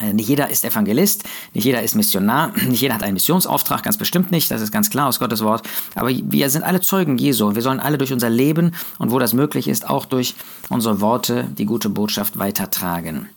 Äh, 0.00 0.12
nicht 0.12 0.28
jeder 0.28 0.50
ist 0.50 0.64
Evangelist, 0.64 1.24
nicht 1.54 1.64
jeder 1.64 1.82
ist 1.82 1.94
Missionar, 1.94 2.52
nicht 2.68 2.80
jeder 2.80 2.94
hat 2.94 3.02
einen 3.02 3.14
Missionsauftrag, 3.14 3.82
ganz 3.82 3.96
bestimmt 3.96 4.30
nicht, 4.30 4.50
das 4.50 4.60
ist 4.60 4.72
ganz 4.72 4.90
klar 4.90 5.08
aus 5.08 5.18
Gottes 5.18 5.42
Wort. 5.42 5.66
Aber 5.94 6.10
wir 6.10 6.50
sind 6.50 6.64
alle 6.64 6.80
Zeugen 6.80 7.18
Jesu. 7.18 7.54
Wir 7.54 7.62
sollen 7.62 7.80
alle 7.80 7.98
durch 7.98 8.12
unser 8.12 8.30
Leben 8.30 8.74
und 8.98 9.10
wo 9.10 9.18
das 9.18 9.32
möglich 9.32 9.68
ist, 9.68 9.88
auch 9.88 10.04
durch 10.04 10.34
unsere 10.68 11.00
Worte 11.00 11.44
die 11.56 11.66
gute 11.66 11.88
Botschaft 11.88 12.38
weitertragen. 12.38 13.28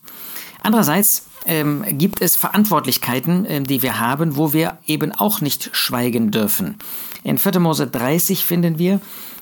Andererseits 0.62 1.26
ähm, 1.46 1.86
gibt 1.98 2.22
es 2.22 2.36
Verantwortlichkeiten, 2.36 3.46
ähm, 3.48 3.66
die 3.66 3.82
wir 3.82 4.00
haben, 4.00 4.36
wo 4.36 4.54
wir 4.54 4.78
eben 4.86 5.12
auch 5.14 5.42
nicht 5.42 5.70
schweigen 5.74 6.32
dürfen. 6.32 6.76
In 7.24 7.38
4. 7.38 7.60
Mose 7.60 7.88
30 7.88 8.46
finden 8.46 8.80
wir, 8.80 9.00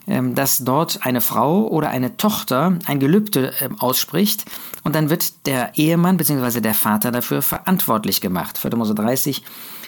ähm, 0.07 0.35
dass 0.35 0.59
dort 0.59 1.05
eine 1.05 1.21
Frau 1.21 1.67
oder 1.67 1.89
eine 1.89 2.17
Tochter 2.17 2.79
ein 2.85 2.99
Gelübde 2.99 3.53
ähm, 3.59 3.79
ausspricht 3.79 4.45
und 4.83 4.95
dann 4.95 5.09
wird 5.09 5.45
der 5.45 5.77
Ehemann 5.77 6.17
bzw. 6.17 6.61
der 6.61 6.73
Vater 6.73 7.11
dafür 7.11 7.41
verantwortlich 7.41 8.21
gemacht. 8.21 8.57
4. 8.57 8.75
Mose 8.75 8.95
30, 8.95 9.43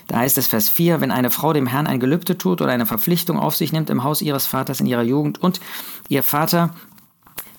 da 0.07 0.17
heißt 0.17 0.37
es 0.37 0.47
Vers 0.47 0.69
4, 0.69 1.01
wenn 1.01 1.11
eine 1.11 1.29
Frau 1.29 1.53
dem 1.53 1.67
Herrn 1.67 1.87
ein 1.87 1.99
Gelübde 1.99 2.37
tut 2.37 2.61
oder 2.61 2.71
eine 2.71 2.85
Verpflichtung 2.85 3.39
auf 3.39 3.55
sich 3.55 3.71
nimmt 3.71 3.89
im 3.89 4.03
Haus 4.03 4.21
ihres 4.21 4.45
Vaters 4.45 4.81
in 4.81 4.87
ihrer 4.87 5.03
Jugend 5.03 5.41
und 5.41 5.61
ihr 6.09 6.23
Vater 6.23 6.73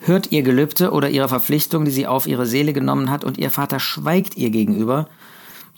hört 0.00 0.32
ihr 0.32 0.42
Gelübde 0.42 0.90
oder 0.92 1.10
ihre 1.10 1.28
Verpflichtung, 1.28 1.84
die 1.84 1.90
sie 1.90 2.06
auf 2.06 2.26
ihre 2.26 2.46
Seele 2.46 2.72
genommen 2.72 3.10
hat 3.10 3.24
und 3.24 3.38
ihr 3.38 3.50
Vater 3.50 3.80
schweigt 3.80 4.36
ihr 4.36 4.50
gegenüber, 4.50 5.08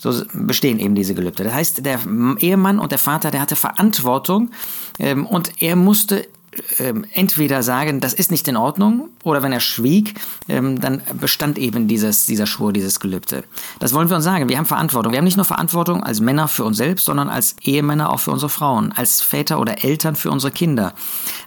so 0.03 0.25
bestehen 0.33 0.81
eben 0.81 0.97
diese 0.97 1.15
Gelübde. 1.15 1.45
Das 1.45 1.55
heißt, 1.55 1.87
der 1.87 2.01
Ehemann 2.39 2.81
und 2.81 2.91
der 2.91 2.99
Vater, 2.99 3.31
der 3.31 3.41
hatte 3.41 3.55
Verantwortung 3.55 4.51
ähm, 4.99 5.27
und 5.27 5.63
er 5.63 5.77
musste 5.77 6.27
ähm, 6.79 7.07
entweder 7.13 7.63
sagen, 7.63 8.01
das 8.01 8.13
ist 8.13 8.31
nicht 8.31 8.47
in 8.47 8.57
Ordnung, 8.57 9.09
oder 9.23 9.43
wenn 9.43 9.53
er 9.53 9.61
schwieg, 9.61 10.15
ähm, 10.49 10.81
dann 10.81 11.01
bestand 11.19 11.57
eben 11.57 11.89
dieses, 11.89 12.27
dieser 12.27 12.47
Schwur, 12.47 12.73
dieses 12.73 13.01
Gelübde. 13.01 13.45
Das 13.79 13.95
wollen 13.95 14.11
wir 14.11 14.17
uns 14.17 14.25
sagen. 14.25 14.49
Wir 14.49 14.59
haben 14.59 14.67
Verantwortung. 14.67 15.13
Wir 15.13 15.19
haben 15.19 15.25
nicht 15.25 15.37
nur 15.37 15.47
Verantwortung 15.47 16.03
als 16.03 16.21
Männer 16.21 16.49
für 16.49 16.65
uns 16.65 16.77
selbst, 16.77 17.07
sondern 17.07 17.29
als 17.31 17.57
Ehemänner 17.63 18.11
auch 18.11 18.21
für 18.21 18.33
unsere 18.33 18.51
Frauen, 18.51 18.93
als 18.93 19.23
Väter 19.23 19.61
oder 19.61 19.83
Eltern 19.83 20.15
für 20.15 20.31
unsere 20.31 20.53
Kinder, 20.53 20.95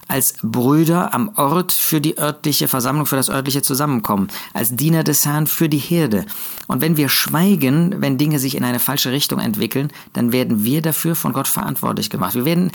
als 0.07 0.35
Brüder 0.41 1.13
am 1.13 1.31
Ort 1.35 1.71
für 1.71 1.99
die 1.99 2.17
örtliche 2.17 2.67
Versammlung, 2.67 3.05
für 3.05 3.15
das 3.15 3.29
örtliche 3.29 3.61
Zusammenkommen, 3.61 4.27
als 4.53 4.75
Diener 4.75 5.03
des 5.03 5.25
Herrn 5.25 5.47
für 5.47 5.67
die 5.67 5.79
Herde. 5.79 6.25
Und 6.67 6.81
wenn 6.81 6.97
wir 6.97 7.09
schweigen, 7.09 8.01
wenn 8.01 8.17
Dinge 8.17 8.39
sich 8.39 8.55
in 8.55 8.63
eine 8.63 8.79
falsche 8.79 9.11
Richtung 9.11 9.39
entwickeln, 9.39 9.91
dann 10.13 10.31
werden 10.31 10.63
wir 10.63 10.81
dafür 10.81 11.15
von 11.15 11.33
Gott 11.33 11.47
verantwortlich 11.47 12.09
gemacht. 12.09 12.35
Wir 12.35 12.45
werden 12.45 12.71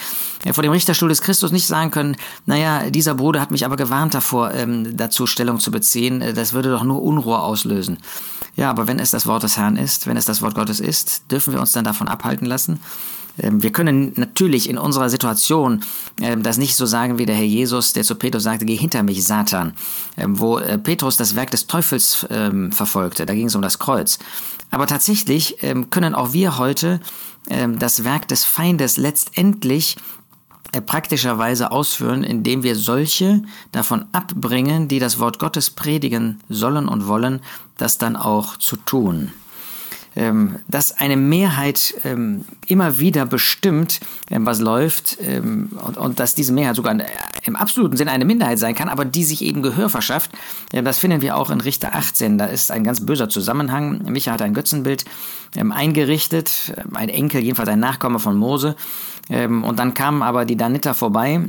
vor 0.52 0.62
dem 0.62 0.72
Richterstuhl 0.72 1.08
des 1.08 1.22
Christus 1.22 1.52
nicht 1.52 1.66
sagen 1.66 1.90
können, 1.90 2.16
naja, 2.46 2.90
dieser 2.90 3.14
Bruder 3.14 3.40
hat 3.40 3.50
mich 3.50 3.64
aber 3.64 3.76
gewarnt 3.76 4.14
davor, 4.14 4.52
ähm, 4.52 4.96
dazu 4.96 5.26
Stellung 5.26 5.60
zu 5.60 5.70
beziehen. 5.70 6.20
Äh, 6.20 6.34
das 6.34 6.52
würde 6.52 6.70
doch 6.70 6.84
nur 6.84 7.02
Unruhe 7.02 7.38
auslösen. 7.38 7.98
Ja, 8.56 8.70
aber 8.70 8.86
wenn 8.86 8.98
es 8.98 9.10
das 9.10 9.26
Wort 9.26 9.42
des 9.42 9.56
Herrn 9.56 9.76
ist, 9.76 10.06
wenn 10.06 10.16
es 10.16 10.24
das 10.24 10.42
Wort 10.42 10.54
Gottes 10.54 10.80
ist, 10.80 11.30
dürfen 11.30 11.52
wir 11.52 11.60
uns 11.60 11.72
dann 11.72 11.84
davon 11.84 12.08
abhalten 12.08 12.46
lassen? 12.46 12.80
Ähm, 13.38 13.62
wir 13.62 13.72
können 13.72 14.12
natürlich 14.16 14.68
in 14.68 14.78
unserer 14.78 15.10
Situation 15.10 15.82
ähm, 16.20 16.42
das 16.42 16.58
nicht 16.58 16.76
so 16.76 16.86
sagen 16.86 17.18
wie 17.18 17.26
der 17.26 17.36
Herr 17.36 17.44
Jesus, 17.44 17.92
der 17.92 18.04
zu 18.04 18.14
Petrus 18.14 18.42
sagte, 18.42 18.64
geh 18.64 18.76
hinter 18.76 19.02
mich, 19.02 19.24
Satan, 19.24 19.74
ähm, 20.16 20.38
wo 20.38 20.58
äh, 20.58 20.78
Petrus 20.78 21.16
das 21.16 21.36
Werk 21.36 21.50
des 21.50 21.66
Teufels 21.66 22.26
verfolgte. 22.70 23.26
Da 23.26 23.34
ging 23.34 23.46
es 23.46 23.54
um 23.54 23.62
das 23.62 23.78
Kreuz. 23.78 24.18
Aber 24.70 24.86
tatsächlich 24.86 25.56
können 25.90 26.14
auch 26.14 26.32
wir 26.32 26.58
heute 26.58 27.00
das 27.48 28.04
Werk 28.04 28.28
des 28.28 28.44
Feindes 28.44 28.96
letztendlich 28.96 29.96
äh, 30.72 30.80
praktischerweise 30.80 31.72
ausführen, 31.72 32.22
indem 32.22 32.62
wir 32.62 32.76
solche 32.76 33.42
davon 33.72 34.04
abbringen, 34.12 34.86
die 34.86 35.00
das 35.00 35.18
Wort 35.18 35.40
Gottes 35.40 35.70
predigen 35.70 36.40
sollen 36.48 36.86
und 36.86 37.08
wollen, 37.08 37.40
das 37.76 37.98
dann 37.98 38.14
auch 38.14 38.56
zu 38.56 38.76
tun. 38.76 39.32
Ähm, 40.16 40.56
dass 40.66 40.98
eine 40.98 41.16
Mehrheit 41.16 41.94
ähm, 42.02 42.44
immer 42.66 42.98
wieder 42.98 43.26
bestimmt, 43.26 44.00
ähm, 44.28 44.44
was 44.44 44.60
läuft 44.60 45.18
und, 45.96 46.18
dass 46.18 46.34
diese 46.34 46.52
Mehrheit 46.52 46.74
sogar 46.74 46.96
im 47.44 47.54
absoluten 47.56 47.96
Sinne 47.96 48.10
eine 48.10 48.24
Minderheit 48.24 48.58
sein 48.58 48.74
kann, 48.74 48.88
aber 48.88 49.04
die 49.04 49.22
sich 49.22 49.42
eben 49.42 49.62
Gehör 49.62 49.88
verschafft, 49.88 50.32
das 50.72 50.98
finden 50.98 51.22
wir 51.22 51.36
auch 51.36 51.50
in 51.50 51.60
Richter 51.60 51.94
18. 51.94 52.38
Da 52.38 52.46
ist 52.46 52.70
ein 52.72 52.82
ganz 52.82 53.04
böser 53.06 53.28
Zusammenhang. 53.28 54.02
Micha 54.10 54.32
hat 54.32 54.42
ein 54.42 54.54
Götzenbild 54.54 55.04
eingerichtet, 55.56 56.74
ein 56.94 57.08
Enkel, 57.08 57.42
jedenfalls 57.42 57.68
ein 57.68 57.80
Nachkomme 57.80 58.18
von 58.18 58.36
Mose, 58.36 58.76
und 59.28 59.78
dann 59.78 59.94
kamen 59.94 60.22
aber 60.22 60.44
die 60.44 60.56
Daniter 60.56 60.94
vorbei 60.94 61.40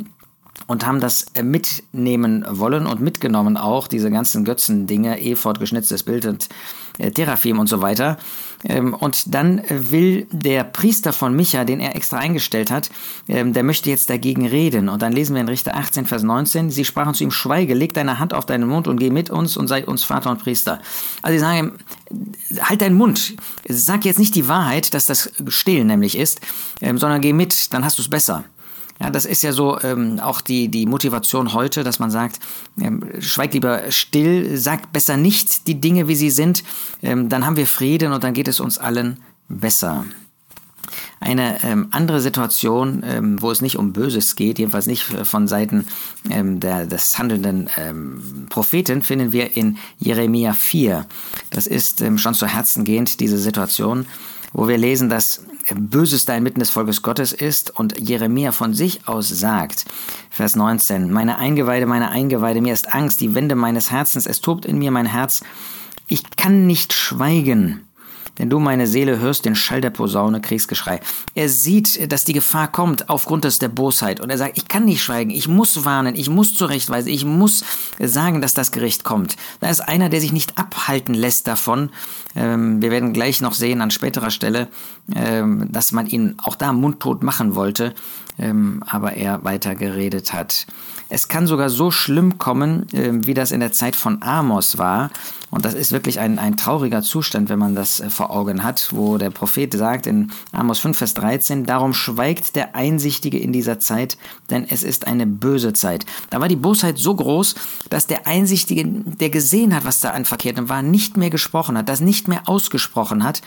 und 0.67 0.85
haben 0.85 0.99
das 0.99 1.25
mitnehmen 1.41 2.45
wollen 2.47 2.85
und 2.85 3.01
mitgenommen 3.01 3.57
auch, 3.57 3.87
diese 3.87 4.11
ganzen 4.11 4.45
Götzendinge, 4.45 5.19
Ephod, 5.21 5.59
geschnitztes 5.59 6.03
Bild 6.03 6.25
und 6.25 6.49
äh, 6.97 7.11
Teraphim 7.11 7.59
und 7.59 7.67
so 7.67 7.81
weiter. 7.81 8.17
Ähm, 8.63 8.93
und 8.93 9.33
dann 9.33 9.61
will 9.69 10.27
der 10.31 10.63
Priester 10.63 11.13
von 11.13 11.35
Micha, 11.35 11.63
den 11.65 11.79
er 11.79 11.95
extra 11.95 12.17
eingestellt 12.17 12.71
hat, 12.71 12.89
ähm, 13.27 13.53
der 13.53 13.63
möchte 13.63 13.89
jetzt 13.89 14.09
dagegen 14.09 14.47
reden. 14.47 14.89
Und 14.89 15.01
dann 15.01 15.13
lesen 15.13 15.33
wir 15.33 15.41
in 15.41 15.49
Richter 15.49 15.75
18, 15.75 16.05
Vers 16.05 16.23
19, 16.23 16.69
sie 16.69 16.85
sprachen 16.85 17.13
zu 17.13 17.23
ihm, 17.23 17.31
schweige, 17.31 17.73
leg 17.73 17.93
deine 17.93 18.19
Hand 18.19 18.33
auf 18.33 18.45
deinen 18.45 18.67
Mund 18.67 18.87
und 18.87 18.97
geh 18.97 19.09
mit 19.09 19.29
uns 19.29 19.57
und 19.57 19.67
sei 19.67 19.85
uns 19.85 20.03
Vater 20.03 20.31
und 20.31 20.41
Priester. 20.41 20.79
Also 21.21 21.33
sie 21.33 21.39
sagen 21.39 21.57
ihm, 21.57 22.59
halt 22.61 22.81
deinen 22.81 22.95
Mund, 22.95 23.35
sag 23.67 24.05
jetzt 24.05 24.19
nicht 24.19 24.35
die 24.35 24.47
Wahrheit, 24.47 24.93
dass 24.93 25.05
das 25.05 25.31
Stehlen 25.47 25.87
nämlich 25.87 26.17
ist, 26.17 26.41
ähm, 26.81 26.97
sondern 26.97 27.21
geh 27.21 27.33
mit, 27.33 27.73
dann 27.73 27.83
hast 27.83 27.97
du 27.97 28.01
es 28.01 28.09
besser. 28.09 28.43
Ja, 29.01 29.09
das 29.09 29.25
ist 29.25 29.41
ja 29.41 29.51
so 29.51 29.79
ähm, 29.81 30.19
auch 30.19 30.41
die, 30.41 30.69
die 30.69 30.85
Motivation 30.85 31.53
heute, 31.53 31.83
dass 31.83 31.97
man 31.97 32.11
sagt, 32.11 32.39
ähm, 32.79 33.03
schweigt 33.19 33.55
lieber 33.55 33.89
still, 33.89 34.57
sagt 34.57 34.93
besser 34.93 35.17
nicht 35.17 35.67
die 35.67 35.81
Dinge, 35.81 36.07
wie 36.07 36.15
sie 36.15 36.29
sind, 36.29 36.63
ähm, 37.01 37.27
dann 37.27 37.45
haben 37.45 37.57
wir 37.57 37.65
Frieden 37.65 38.13
und 38.13 38.23
dann 38.23 38.33
geht 38.33 38.47
es 38.47 38.59
uns 38.59 38.77
allen 38.77 39.17
besser. 39.49 40.05
Eine 41.19 41.63
ähm, 41.63 41.87
andere 41.91 42.21
Situation, 42.21 43.03
ähm, 43.05 43.41
wo 43.41 43.49
es 43.49 43.61
nicht 43.61 43.77
um 43.77 43.93
Böses 43.93 44.35
geht, 44.35 44.59
jedenfalls 44.59 44.87
nicht 44.87 45.03
von 45.03 45.47
Seiten 45.47 45.87
ähm, 46.29 46.59
der, 46.59 46.85
des 46.85 47.17
handelnden 47.17 47.69
ähm, 47.77 48.47
Propheten, 48.49 49.01
finden 49.01 49.31
wir 49.31 49.55
in 49.55 49.77
Jeremia 49.99 50.53
4. 50.53 51.07
Das 51.49 51.65
ist 51.65 52.01
ähm, 52.01 52.17
schon 52.17 52.33
zu 52.33 52.45
Herzen 52.45 52.83
gehend, 52.83 53.19
diese 53.19 53.37
Situation, 53.37 54.05
wo 54.53 54.67
wir 54.67 54.77
lesen, 54.77 55.09
dass 55.09 55.43
Böses 55.75 56.25
da 56.25 56.35
inmitten 56.35 56.59
des 56.59 56.69
Volkes 56.69 57.01
Gottes 57.01 57.33
ist 57.33 57.71
und 57.71 57.99
Jeremia 57.99 58.51
von 58.51 58.73
sich 58.73 59.07
aus 59.07 59.29
sagt, 59.29 59.85
Vers 60.29 60.55
19, 60.55 61.11
meine 61.11 61.37
Eingeweide, 61.37 61.85
meine 61.85 62.09
Eingeweide, 62.09 62.61
mir 62.61 62.73
ist 62.73 62.93
Angst, 62.93 63.21
die 63.21 63.35
Wände 63.35 63.55
meines 63.55 63.91
Herzens, 63.91 64.25
es 64.25 64.41
tobt 64.41 64.65
in 64.65 64.77
mir 64.77 64.91
mein 64.91 65.05
Herz, 65.05 65.41
ich 66.07 66.23
kann 66.35 66.67
nicht 66.67 66.93
schweigen. 66.93 67.87
Denn 68.41 68.49
du, 68.49 68.57
meine 68.57 68.87
Seele, 68.87 69.19
hörst 69.19 69.45
den 69.45 69.53
Schall 69.53 69.81
der 69.81 69.91
Posaune, 69.91 70.41
Kriegsgeschrei. 70.41 70.99
Er 71.35 71.47
sieht, 71.47 72.11
dass 72.11 72.25
die 72.25 72.33
Gefahr 72.33 72.71
kommt 72.71 73.07
aufgrund 73.07 73.43
des 73.43 73.59
der 73.59 73.67
Bosheit. 73.67 74.19
Und 74.19 74.31
er 74.31 74.39
sagt, 74.39 74.57
ich 74.57 74.67
kann 74.67 74.85
nicht 74.85 75.03
schweigen, 75.03 75.29
ich 75.29 75.47
muss 75.47 75.85
warnen, 75.85 76.15
ich 76.15 76.27
muss 76.27 76.55
zurechtweisen, 76.55 77.11
ich 77.11 77.23
muss 77.23 77.63
sagen, 77.99 78.41
dass 78.41 78.55
das 78.55 78.71
Gericht 78.71 79.03
kommt. 79.03 79.35
Da 79.59 79.69
ist 79.69 79.81
einer, 79.81 80.09
der 80.09 80.21
sich 80.21 80.33
nicht 80.33 80.57
abhalten 80.57 81.13
lässt 81.13 81.45
davon. 81.45 81.91
Ähm, 82.35 82.81
wir 82.81 82.89
werden 82.89 83.13
gleich 83.13 83.41
noch 83.41 83.53
sehen 83.53 83.79
an 83.79 83.91
späterer 83.91 84.31
Stelle, 84.31 84.69
ähm, 85.15 85.71
dass 85.71 85.91
man 85.91 86.07
ihn 86.07 86.33
auch 86.41 86.55
da 86.55 86.73
mundtot 86.73 87.21
machen 87.21 87.53
wollte, 87.53 87.93
ähm, 88.39 88.81
aber 88.87 89.13
er 89.13 89.43
weiter 89.43 89.75
geredet 89.75 90.33
hat. 90.33 90.65
Es 91.09 91.27
kann 91.27 91.45
sogar 91.45 91.69
so 91.69 91.91
schlimm 91.91 92.39
kommen, 92.39 92.87
wie 92.91 93.33
das 93.33 93.51
in 93.51 93.59
der 93.59 93.73
Zeit 93.73 93.97
von 93.97 94.23
Amos 94.23 94.77
war, 94.77 95.11
und 95.51 95.65
das 95.65 95.73
ist 95.73 95.91
wirklich 95.91 96.19
ein, 96.19 96.39
ein 96.39 96.55
trauriger 96.55 97.01
Zustand, 97.01 97.49
wenn 97.49 97.59
man 97.59 97.75
das 97.75 97.99
äh, 97.99 98.09
vor 98.09 98.31
Augen 98.31 98.63
hat, 98.63 98.89
wo 98.91 99.17
der 99.17 99.29
Prophet 99.29 99.71
sagt 99.73 100.07
in 100.07 100.31
Amos 100.53 100.79
5, 100.79 100.97
Vers 100.97 101.13
13, 101.13 101.65
darum 101.65 101.93
schweigt 101.93 102.55
der 102.55 102.73
Einsichtige 102.73 103.37
in 103.37 103.51
dieser 103.51 103.77
Zeit, 103.77 104.17
denn 104.49 104.65
es 104.67 104.81
ist 104.81 105.05
eine 105.07 105.27
böse 105.27 105.73
Zeit. 105.73 106.05
Da 106.29 106.39
war 106.39 106.47
die 106.47 106.55
Bosheit 106.55 106.97
so 106.97 107.13
groß, 107.13 107.55
dass 107.89 108.07
der 108.07 108.25
Einsichtige, 108.27 108.85
der 108.85 109.29
gesehen 109.29 109.75
hat, 109.75 109.83
was 109.83 109.99
da 109.99 110.11
an 110.11 110.25
Verkehrtem 110.25 110.69
war, 110.69 110.81
nicht 110.81 111.17
mehr 111.17 111.29
gesprochen 111.29 111.77
hat, 111.77 111.89
das 111.89 111.99
nicht 111.99 112.29
mehr 112.29 112.47
ausgesprochen 112.47 113.23
hat. 113.23 113.41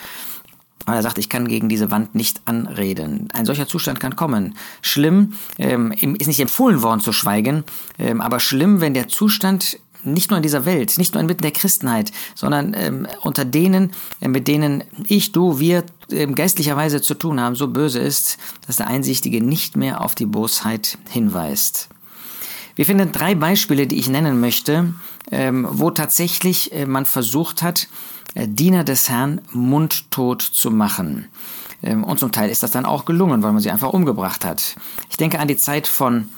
Und 0.86 0.92
er 0.92 1.02
sagt, 1.02 1.16
ich 1.16 1.30
kann 1.30 1.48
gegen 1.48 1.70
diese 1.70 1.90
Wand 1.90 2.14
nicht 2.14 2.42
anreden. 2.44 3.28
Ein 3.32 3.46
solcher 3.46 3.66
Zustand 3.66 4.00
kann 4.00 4.16
kommen. 4.16 4.54
Schlimm, 4.82 5.32
ähm, 5.56 5.92
ist 5.92 6.26
nicht 6.26 6.40
empfohlen 6.40 6.82
worden 6.82 7.00
zu 7.00 7.12
schweigen, 7.12 7.64
ähm, 7.98 8.20
aber 8.20 8.38
schlimm, 8.38 8.82
wenn 8.82 8.92
der 8.92 9.08
Zustand 9.08 9.78
nicht 10.04 10.30
nur 10.30 10.38
in 10.38 10.42
dieser 10.42 10.64
Welt, 10.64 10.98
nicht 10.98 11.14
nur 11.14 11.20
inmitten 11.20 11.42
der 11.42 11.52
Christenheit, 11.52 12.12
sondern 12.34 12.74
ähm, 12.74 13.06
unter 13.22 13.44
denen, 13.44 13.92
äh, 14.20 14.28
mit 14.28 14.48
denen 14.48 14.84
ich, 15.06 15.32
du, 15.32 15.58
wir 15.58 15.84
äh, 16.10 16.26
geistlicherweise 16.26 17.00
zu 17.00 17.14
tun 17.14 17.40
haben, 17.40 17.54
so 17.54 17.68
böse 17.68 18.00
ist, 18.00 18.38
dass 18.66 18.76
der 18.76 18.88
Einsichtige 18.88 19.42
nicht 19.42 19.76
mehr 19.76 20.00
auf 20.00 20.14
die 20.14 20.26
Bosheit 20.26 20.98
hinweist. 21.10 21.88
Wir 22.76 22.86
finden 22.86 23.12
drei 23.12 23.34
Beispiele, 23.34 23.86
die 23.86 23.98
ich 23.98 24.08
nennen 24.08 24.40
möchte, 24.40 24.94
ähm, 25.30 25.66
wo 25.70 25.90
tatsächlich 25.90 26.72
äh, 26.72 26.86
man 26.86 27.06
versucht 27.06 27.62
hat, 27.62 27.88
äh, 28.34 28.48
Diener 28.48 28.84
des 28.84 29.08
Herrn 29.08 29.40
mundtot 29.52 30.42
zu 30.42 30.70
machen. 30.70 31.26
Ähm, 31.82 32.02
und 32.02 32.18
zum 32.18 32.32
Teil 32.32 32.50
ist 32.50 32.62
das 32.62 32.72
dann 32.72 32.86
auch 32.86 33.04
gelungen, 33.04 33.42
weil 33.42 33.52
man 33.52 33.62
sie 33.62 33.70
einfach 33.70 33.92
umgebracht 33.92 34.44
hat. 34.44 34.76
Ich 35.08 35.16
denke 35.16 35.38
an 35.38 35.48
die 35.48 35.56
Zeit 35.56 35.86
von 35.86 36.28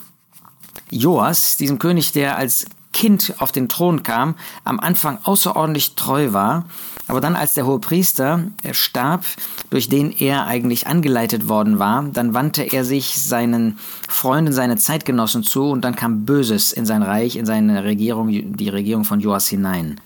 Joas, 0.91 1.57
diesem 1.57 1.79
König, 1.79 2.13
der 2.13 2.37
als 2.37 2.67
Kind 2.97 3.35
auf 3.41 3.53
den 3.53 3.69
Thron 3.69 4.05
kam, 4.05 4.37
am 4.65 4.81
Anfang 4.81 5.19
außerordentlich 5.23 5.97
treu 5.97 6.33
war, 6.33 6.65
aber 7.09 7.21
dann 7.21 7.37
als 7.37 7.53
der 7.53 7.67
hohe 7.67 7.79
Priester 7.79 8.45
starb, 8.73 9.27
durch 9.69 9.91
den 9.91 10.11
er 10.13 10.47
eigentlich 10.47 10.87
angeleitet 10.87 11.47
worden 11.47 11.79
war, 11.79 12.05
dann 12.05 12.33
wandte 12.33 12.63
er 12.63 12.87
sich 12.87 13.21
seinen 13.21 13.79
Freunden, 14.09 14.55
seine 14.55 14.79
Zeitgenossen 14.79 15.43
zu 15.43 15.69
und 15.69 15.85
dann 15.85 15.95
kam 15.95 16.25
Böses 16.25 16.73
in 16.73 16.87
sein 16.87 17.03
Reich, 17.03 17.37
in 17.37 17.45
seine 17.45 17.85
Regierung, 17.85 18.29
die 18.31 18.69
Regierung 18.71 19.05
von 19.05 19.21
Joas 19.21 19.47
hinein. 19.47 20.01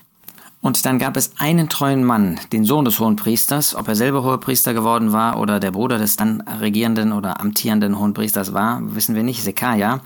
Und 0.61 0.85
dann 0.85 0.99
gab 0.99 1.17
es 1.17 1.31
einen 1.37 1.69
treuen 1.69 2.03
Mann, 2.03 2.39
den 2.53 2.65
Sohn 2.65 2.85
des 2.85 2.99
Hohenpriesters, 2.99 3.73
ob 3.73 3.87
er 3.87 3.95
selber 3.95 4.23
Hohepriester 4.23 4.75
geworden 4.75 5.11
war 5.11 5.39
oder 5.39 5.59
der 5.59 5.71
Bruder 5.71 5.97
des 5.97 6.17
dann 6.17 6.41
regierenden 6.41 7.13
oder 7.13 7.41
amtierenden 7.41 7.97
Hohenpriesters 7.97 8.53
war, 8.53 8.79
wissen 8.83 9.15
wir 9.15 9.23
nicht, 9.23 9.41
Sekaja. 9.41 10.01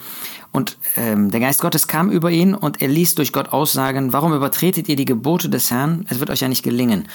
Und 0.54 0.78
ähm, 0.96 1.30
der 1.30 1.42
Geist 1.42 1.60
Gottes 1.60 1.88
kam 1.88 2.10
über 2.10 2.32
ihn 2.32 2.56
und 2.56 2.82
er 2.82 2.88
ließ 2.88 3.16
durch 3.16 3.34
Gott 3.34 3.50
aussagen, 3.50 4.14
warum 4.14 4.34
übertretet 4.34 4.88
ihr 4.88 4.96
die 4.96 5.04
Gebote 5.04 5.50
des 5.50 5.70
Herrn? 5.72 6.06
Es 6.10 6.22
wird 6.22 6.30
euch 6.30 6.40
ja 6.40 6.48
nicht 6.48 6.64
gelingen. 6.64 7.10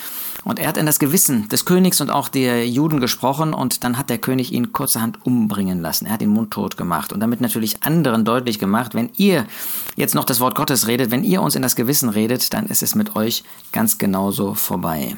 Und 0.44 0.58
er 0.58 0.68
hat 0.68 0.76
in 0.76 0.86
das 0.86 0.98
Gewissen 0.98 1.48
des 1.48 1.64
Königs 1.64 2.00
und 2.00 2.10
auch 2.10 2.28
der 2.28 2.66
Juden 2.66 3.00
gesprochen 3.00 3.52
und 3.52 3.84
dann 3.84 3.98
hat 3.98 4.08
der 4.08 4.18
König 4.18 4.52
ihn 4.52 4.72
kurzerhand 4.72 5.24
umbringen 5.26 5.80
lassen. 5.80 6.06
Er 6.06 6.12
hat 6.12 6.22
ihn 6.22 6.30
mundtot 6.30 6.76
gemacht 6.76 7.12
und 7.12 7.20
damit 7.20 7.40
natürlich 7.40 7.82
anderen 7.82 8.24
deutlich 8.24 8.58
gemacht, 8.58 8.94
wenn 8.94 9.10
ihr 9.16 9.46
jetzt 9.96 10.14
noch 10.14 10.24
das 10.24 10.40
Wort 10.40 10.54
Gottes 10.54 10.86
redet, 10.86 11.10
wenn 11.10 11.24
ihr 11.24 11.42
uns 11.42 11.56
in 11.56 11.62
das 11.62 11.76
Gewissen 11.76 12.08
redet, 12.08 12.54
dann 12.54 12.66
ist 12.66 12.82
es 12.82 12.94
mit 12.94 13.16
euch 13.16 13.44
ganz 13.72 13.98
genauso 13.98 14.54
vorbei. 14.54 15.16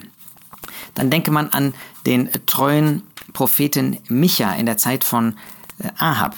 Dann 0.94 1.10
denke 1.10 1.30
man 1.30 1.48
an 1.50 1.72
den 2.04 2.28
treuen 2.46 3.02
Propheten 3.32 3.98
Micha 4.08 4.52
in 4.54 4.66
der 4.66 4.76
Zeit 4.76 5.04
von 5.04 5.34
äh, 5.78 5.88
Ahab. 5.98 6.34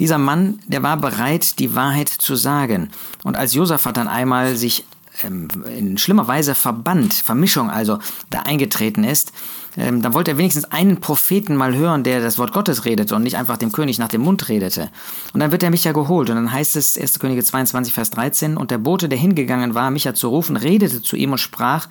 Dieser 0.00 0.18
Mann, 0.18 0.58
der 0.66 0.82
war 0.82 0.96
bereit, 0.96 1.58
die 1.58 1.74
Wahrheit 1.74 2.08
zu 2.08 2.34
sagen. 2.34 2.90
Und 3.22 3.36
als 3.36 3.54
Josaphat 3.54 3.96
dann 3.96 4.08
einmal 4.08 4.56
sich 4.56 4.84
in 5.22 5.98
schlimmer 5.98 6.26
Weise 6.26 6.54
verbannt, 6.54 7.14
Vermischung 7.14 7.70
also, 7.70 7.98
da 8.30 8.40
eingetreten 8.40 9.04
ist, 9.04 9.32
ähm, 9.76 10.02
dann 10.02 10.14
wollte 10.14 10.32
er 10.32 10.38
wenigstens 10.38 10.64
einen 10.64 11.00
Propheten 11.00 11.56
mal 11.56 11.74
hören, 11.74 12.02
der 12.02 12.20
das 12.20 12.38
Wort 12.38 12.52
Gottes 12.52 12.84
redete 12.84 13.14
und 13.14 13.22
nicht 13.22 13.36
einfach 13.36 13.56
dem 13.56 13.72
König 13.72 13.98
nach 13.98 14.08
dem 14.08 14.22
Mund 14.22 14.48
redete. 14.48 14.90
Und 15.32 15.40
dann 15.40 15.52
wird 15.52 15.62
er 15.62 15.70
Micha 15.70 15.92
geholt 15.92 16.28
und 16.30 16.36
dann 16.36 16.52
heißt 16.52 16.76
es 16.76 16.98
1. 16.98 17.18
Könige 17.18 17.42
22, 17.42 17.92
Vers 17.92 18.10
13, 18.10 18.56
und 18.56 18.70
der 18.70 18.78
Bote, 18.78 19.08
der 19.08 19.18
hingegangen 19.18 19.74
war, 19.74 19.90
Micha 19.90 20.14
zu 20.14 20.28
rufen, 20.28 20.56
redete 20.56 21.02
zu 21.02 21.16
ihm 21.16 21.32
und 21.32 21.38
sprach, 21.38 21.88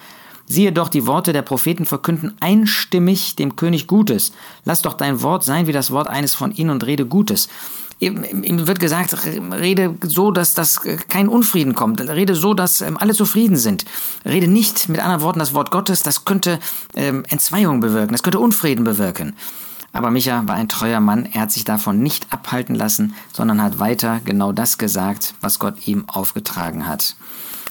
Siehe 0.47 0.73
doch, 0.73 0.89
die 0.89 1.07
Worte 1.07 1.31
der 1.31 1.43
Propheten 1.43 1.85
verkünden 1.85 2.35
einstimmig 2.41 3.37
dem 3.37 3.55
König 3.55 3.87
Gutes. 3.87 4.33
Lass 4.65 4.81
doch 4.81 4.95
dein 4.95 5.21
Wort 5.21 5.45
sein 5.45 5.65
wie 5.65 5.71
das 5.71 5.91
Wort 5.91 6.07
eines 6.07 6.33
von 6.33 6.51
ihnen 6.51 6.71
und 6.71 6.85
rede 6.85 7.05
Gutes. 7.05 7.47
Ihm 8.01 8.65
wird 8.65 8.79
gesagt, 8.79 9.15
rede 9.25 9.95
so, 10.01 10.31
dass 10.31 10.55
das 10.55 10.81
kein 11.07 11.27
Unfrieden 11.27 11.75
kommt. 11.75 12.01
Rede 12.01 12.33
so, 12.33 12.55
dass 12.55 12.81
ähm, 12.81 12.97
alle 12.97 13.13
zufrieden 13.13 13.57
sind. 13.57 13.85
Rede 14.25 14.47
nicht 14.47 14.89
mit 14.89 14.99
anderen 14.99 15.21
Worten 15.21 15.37
das 15.37 15.53
Wort 15.53 15.69
Gottes, 15.69 16.01
das 16.01 16.25
könnte 16.25 16.59
ähm, 16.95 17.23
Entzweiung 17.29 17.79
bewirken, 17.79 18.11
das 18.13 18.23
könnte 18.23 18.39
Unfrieden 18.39 18.83
bewirken. 18.85 19.35
Aber 19.93 20.09
Micha 20.09 20.47
war 20.47 20.55
ein 20.55 20.67
treuer 20.67 20.99
Mann, 20.99 21.27
er 21.31 21.41
hat 21.41 21.51
sich 21.51 21.63
davon 21.63 21.99
nicht 21.99 22.33
abhalten 22.33 22.73
lassen, 22.73 23.13
sondern 23.33 23.61
hat 23.61 23.77
weiter 23.77 24.19
genau 24.25 24.51
das 24.51 24.79
gesagt, 24.79 25.35
was 25.39 25.59
Gott 25.59 25.85
ihm 25.85 26.05
aufgetragen 26.07 26.87
hat. 26.87 27.15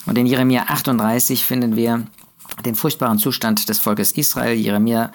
Und 0.06 0.16
in 0.16 0.26
Jeremia 0.26 0.66
38 0.68 1.44
finden 1.44 1.74
wir 1.74 2.06
den 2.64 2.76
furchtbaren 2.76 3.18
Zustand 3.18 3.68
des 3.68 3.80
Volkes 3.80 4.12
Israel. 4.12 4.54
Jeremia 4.54 5.10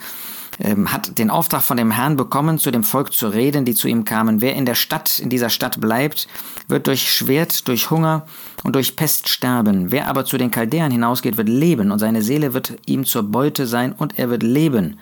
ähm, 0.59 0.91
hat 0.91 1.17
den 1.17 1.29
Auftrag 1.29 1.61
von 1.61 1.77
dem 1.77 1.91
Herrn 1.91 2.15
bekommen, 2.15 2.59
zu 2.59 2.71
dem 2.71 2.83
Volk 2.83 3.13
zu 3.13 3.27
reden, 3.27 3.65
die 3.65 3.75
zu 3.75 3.87
ihm 3.87 4.05
kamen. 4.05 4.41
Wer 4.41 4.55
in 4.55 4.65
der 4.65 4.75
Stadt, 4.75 5.19
in 5.19 5.29
dieser 5.29 5.49
Stadt 5.49 5.81
bleibt, 5.81 6.27
wird 6.67 6.87
durch 6.87 7.11
Schwert, 7.11 7.67
durch 7.67 7.89
Hunger 7.89 8.25
und 8.63 8.75
durch 8.75 8.95
Pest 8.95 9.29
sterben. 9.29 9.91
Wer 9.91 10.07
aber 10.07 10.25
zu 10.25 10.37
den 10.37 10.51
Chaldäern 10.51 10.91
hinausgeht, 10.91 11.37
wird 11.37 11.49
leben 11.49 11.91
und 11.91 11.99
seine 11.99 12.21
Seele 12.21 12.53
wird 12.53 12.77
ihm 12.85 13.05
zur 13.05 13.23
Beute 13.23 13.67
sein 13.67 13.93
und 13.93 14.17
er 14.17 14.29
wird 14.29 14.43
leben. 14.43 14.99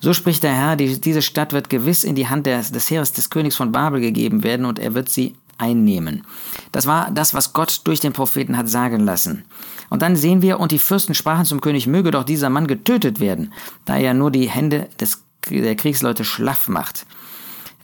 So 0.00 0.12
spricht 0.12 0.42
der 0.42 0.54
Herr, 0.54 0.76
die, 0.76 1.00
diese 1.00 1.22
Stadt 1.22 1.52
wird 1.52 1.70
gewiss 1.70 2.04
in 2.04 2.14
die 2.14 2.28
Hand 2.28 2.46
des, 2.46 2.70
des 2.70 2.90
Heeres 2.90 3.12
des 3.12 3.30
Königs 3.30 3.56
von 3.56 3.72
Babel 3.72 4.00
gegeben 4.00 4.42
werden 4.42 4.66
und 4.66 4.78
er 4.78 4.94
wird 4.94 5.08
sie 5.08 5.36
einnehmen. 5.58 6.24
Das 6.72 6.86
war 6.86 7.10
das, 7.10 7.32
was 7.32 7.52
Gott 7.52 7.80
durch 7.84 8.00
den 8.00 8.12
Propheten 8.12 8.58
hat 8.58 8.68
sagen 8.68 9.00
lassen. 9.00 9.44
Und 9.90 10.02
dann 10.02 10.16
sehen 10.16 10.42
wir, 10.42 10.60
und 10.60 10.72
die 10.72 10.78
Fürsten 10.78 11.14
sprachen 11.14 11.44
zum 11.44 11.60
König, 11.60 11.86
möge 11.86 12.10
doch 12.10 12.24
dieser 12.24 12.50
Mann 12.50 12.66
getötet 12.66 13.20
werden, 13.20 13.52
da 13.84 13.96
er 13.96 14.14
nur 14.14 14.30
die 14.30 14.48
Hände 14.48 14.88
des, 15.00 15.24
der 15.48 15.76
Kriegsleute 15.76 16.24
schlaff 16.24 16.68
macht. 16.68 17.06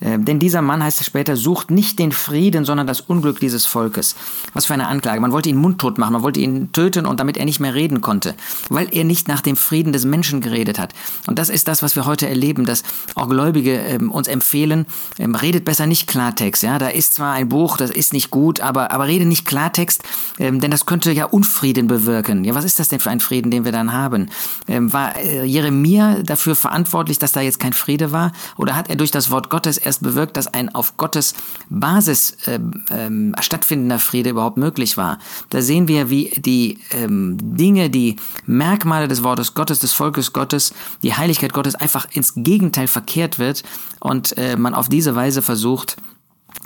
Ähm, 0.03 0.25
denn 0.25 0.39
dieser 0.39 0.63
Mann, 0.63 0.83
heißt 0.83 1.01
es 1.01 1.07
später, 1.07 1.37
sucht 1.37 1.71
nicht 1.71 1.99
den 1.99 2.13
Frieden, 2.13 2.65
sondern 2.65 2.87
das 2.87 3.01
Unglück 3.01 3.41
dieses 3.41 3.67
Volkes. 3.67 4.17
Was 4.53 4.67
für 4.67 4.75
eine 4.75 4.89
Anklage. 4.89 5.21
Man 5.21 5.33
wollte 5.33 5.49
ihn 5.49 5.57
mundtot 5.57 5.99
machen, 5.99 6.13
man 6.13 6.23
wollte 6.23 6.41
ihn 6.41 6.73
töten 6.73 7.07
und 7.07 7.21
damit 7.21 7.37
er 7.37 7.45
nicht 7.45 7.61
mehr 7.61 7.75
reden 7.75 8.01
konnte, 8.01 8.35
weil 8.69 8.89
er 8.91 9.05
nicht 9.05 9.29
nach 9.29 9.41
dem 9.41 9.57
Frieden 9.57 9.93
des 9.93 10.05
Menschen 10.05 10.41
geredet 10.41 10.79
hat. 10.79 10.95
Und 11.27 11.39
das 11.39 11.49
ist 11.49 11.69
das, 11.69 11.83
was 11.83 11.97
wir 11.97 12.07
heute 12.07 12.29
erleben, 12.29 12.65
dass 12.65 12.83
auch 13.15 13.29
Gläubige 13.29 13.77
ähm, 13.77 14.11
uns 14.11 14.29
empfehlen, 14.29 14.87
ähm, 15.19 15.35
redet 15.35 15.65
besser 15.65 15.87
nicht 15.87 16.09
Klartext. 16.09 16.63
Ja, 16.63 16.79
da 16.79 16.89
ist 16.89 17.15
zwar 17.15 17.35
ein 17.35 17.49
Buch, 17.49 17.77
das 17.77 17.91
ist 17.91 18.13
nicht 18.13 18.31
gut, 18.31 18.61
aber, 18.61 18.91
aber 18.91 19.07
rede 19.07 19.25
nicht 19.25 19.47
Klartext, 19.47 20.03
ähm, 20.39 20.61
denn 20.61 20.71
das 20.71 20.87
könnte 20.87 21.13
ja 21.13 21.27
Unfrieden 21.27 21.87
bewirken. 21.87 22.45
Ja, 22.45 22.55
was 22.55 22.65
ist 22.65 22.79
das 22.79 22.89
denn 22.89 23.01
für 23.01 23.11
ein 23.11 23.21
Frieden, 23.21 23.51
den 23.51 23.65
wir 23.65 23.73
dann 23.73 23.93
haben? 23.93 24.31
Ähm, 24.67 24.93
war 24.93 25.17
äh, 25.17 25.45
Jeremia 25.45 26.23
dafür 26.23 26.57
verantwortlich, 26.57 27.19
dass 27.19 27.33
da 27.33 27.41
jetzt 27.41 27.61
kein 27.61 27.73
Friede 27.73 28.13
war? 28.13 28.33
Oder 28.57 28.75
hat 28.75 28.91
er 28.91 28.97
durch 28.97 29.11
das 29.11 29.31
Wort 29.31 29.51
Gottes 29.51 29.79
erst 29.79 29.92
bewirkt, 29.99 30.37
dass 30.37 30.47
ein 30.47 30.75
auf 30.75 30.97
Gottes 30.97 31.35
Basis 31.69 32.33
äh, 32.47 32.59
ähm, 32.91 33.35
stattfindender 33.41 33.99
Friede 33.99 34.31
überhaupt 34.31 34.57
möglich 34.57 34.97
war. 34.97 35.19
Da 35.51 35.63
sehen 35.63 35.89
wir, 35.89 36.11
wie 36.11 36.31
die 36.37 36.79
ähm, 36.93 37.37
Dinge, 37.41 37.91
die 37.91 38.17
Merkmale 38.47 39.09
des 39.09 39.23
Wortes 39.23 39.55
Gottes, 39.55 39.79
des 39.79 39.93
Volkes 39.93 40.33
Gottes, 40.33 40.73
die 41.03 41.15
Heiligkeit 41.15 41.53
Gottes 41.53 41.75
einfach 41.75 42.07
ins 42.13 42.35
Gegenteil 42.37 42.89
verkehrt 42.89 43.39
wird 43.39 43.63
und 44.01 44.37
äh, 44.37 44.57
man 44.57 44.75
auf 44.75 44.89
diese 44.89 45.15
Weise 45.15 45.43
versucht, 45.43 45.97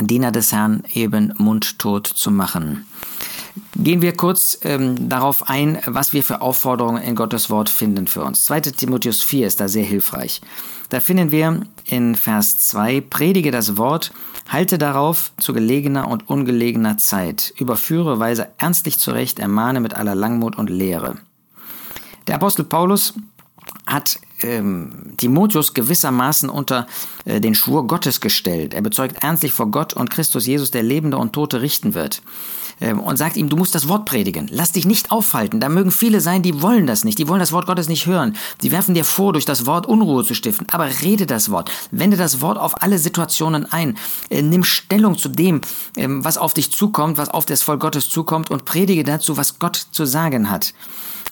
Diener 0.01 0.31
des 0.31 0.53
Herrn 0.53 0.83
eben 0.93 1.33
mundtot 1.39 2.07
zu 2.07 2.31
machen. 2.31 2.87
Gehen 3.75 4.03
wir 4.03 4.17
kurz 4.17 4.59
ähm, 4.63 5.09
darauf 5.09 5.49
ein, 5.49 5.79
was 5.87 6.13
wir 6.13 6.23
für 6.23 6.41
Aufforderungen 6.41 7.03
in 7.03 7.15
Gottes 7.15 7.51
Wort 7.51 7.69
finden 7.69 8.07
für 8.07 8.23
uns. 8.23 8.45
2. 8.45 8.61
Timotheus 8.61 9.23
4 9.23 9.47
ist 9.47 9.61
da 9.61 9.69
sehr 9.69 9.85
hilfreich. 9.85 10.41
Da 10.89 11.01
finden 11.01 11.31
wir 11.31 11.61
in 11.85 12.15
Vers 12.15 12.59
2, 12.59 13.01
predige 13.01 13.51
das 13.51 13.77
Wort, 13.77 14.13
halte 14.49 14.79
darauf 14.79 15.33
zu 15.39 15.53
gelegener 15.53 16.09
und 16.09 16.29
ungelegener 16.29 16.99
Zeit, 16.99 17.53
überführe, 17.59 18.21
weise 18.21 18.49
ernstlich 18.59 18.99
zurecht, 18.99 19.39
ermahne 19.39 19.81
mit 19.81 19.95
aller 19.95 20.15
Langmut 20.15 20.57
und 20.57 20.71
Lehre. 20.71 21.17
Der 22.27 22.37
Apostel 22.37 22.65
Paulus 22.65 23.15
hat 23.87 24.19
ähm, 24.43 25.15
Timotheus 25.17 25.75
gewissermaßen 25.75 26.49
unter 26.49 26.87
äh, 27.25 27.41
den 27.41 27.55
Schwur 27.55 27.87
Gottes 27.87 28.21
gestellt. 28.21 28.75
Er 28.75 28.83
bezeugt 28.83 29.23
ernstlich 29.23 29.53
vor 29.53 29.71
Gott 29.71 29.95
und 29.95 30.11
Christus 30.11 30.47
Jesus, 30.47 30.71
der 30.71 30.83
Lebende 30.83 31.19
und 31.19 31.33
Tote 31.33 31.63
richten 31.63 31.95
wird. 31.95 32.23
Ähm, 32.81 33.01
und 33.01 33.17
sagt 33.17 33.37
ihm, 33.37 33.49
du 33.49 33.57
musst 33.57 33.75
das 33.75 33.89
Wort 33.89 34.05
predigen. 34.05 34.49
Lass 34.51 34.73
dich 34.73 34.85
nicht 34.85 35.11
aufhalten. 35.11 35.61
Da 35.61 35.69
mögen 35.69 35.91
viele 35.91 36.21
sein, 36.21 36.43
die 36.43 36.61
wollen 36.61 36.87
das 36.87 37.05
nicht. 37.05 37.19
Die 37.19 37.29
wollen 37.29 37.41
das 37.41 37.53
Wort 37.53 37.67
Gottes 37.67 37.89
nicht 37.89 38.07
hören. 38.07 38.37
Die 38.63 38.71
werfen 38.71 38.95
dir 38.95 39.05
vor, 39.05 39.33
durch 39.33 39.45
das 39.45 39.67
Wort 39.67 39.87
Unruhe 39.87 40.25
zu 40.25 40.35
stiften. 40.35 40.67
Aber 40.71 40.89
rede 41.03 41.27
das 41.27 41.51
Wort. 41.51 41.71
Wende 41.91 42.17
das 42.17 42.41
Wort 42.41 42.59
auf 42.59 42.83
alle 42.83 42.99
Situationen 42.99 43.71
ein. 43.73 43.97
Äh, 44.31 44.43
nimm 44.43 44.65
Stellung 44.65 45.17
zu 45.17 45.29
dem, 45.29 45.61
ähm, 45.97 46.25
was 46.25 46.39
auf 46.39 46.55
dich 46.55 46.71
zukommt, 46.71 47.19
was 47.19 47.31
auf 47.31 47.47
das 47.47 47.63
Volk 47.63 47.81
Gottes 47.81 48.11
zukommt 48.11 48.51
und 48.51 48.65
predige 48.65 49.05
dazu, 49.05 49.37
was 49.37 49.59
Gott 49.59 49.77
zu 49.77 50.05
sagen 50.05 50.51
hat. 50.51 50.75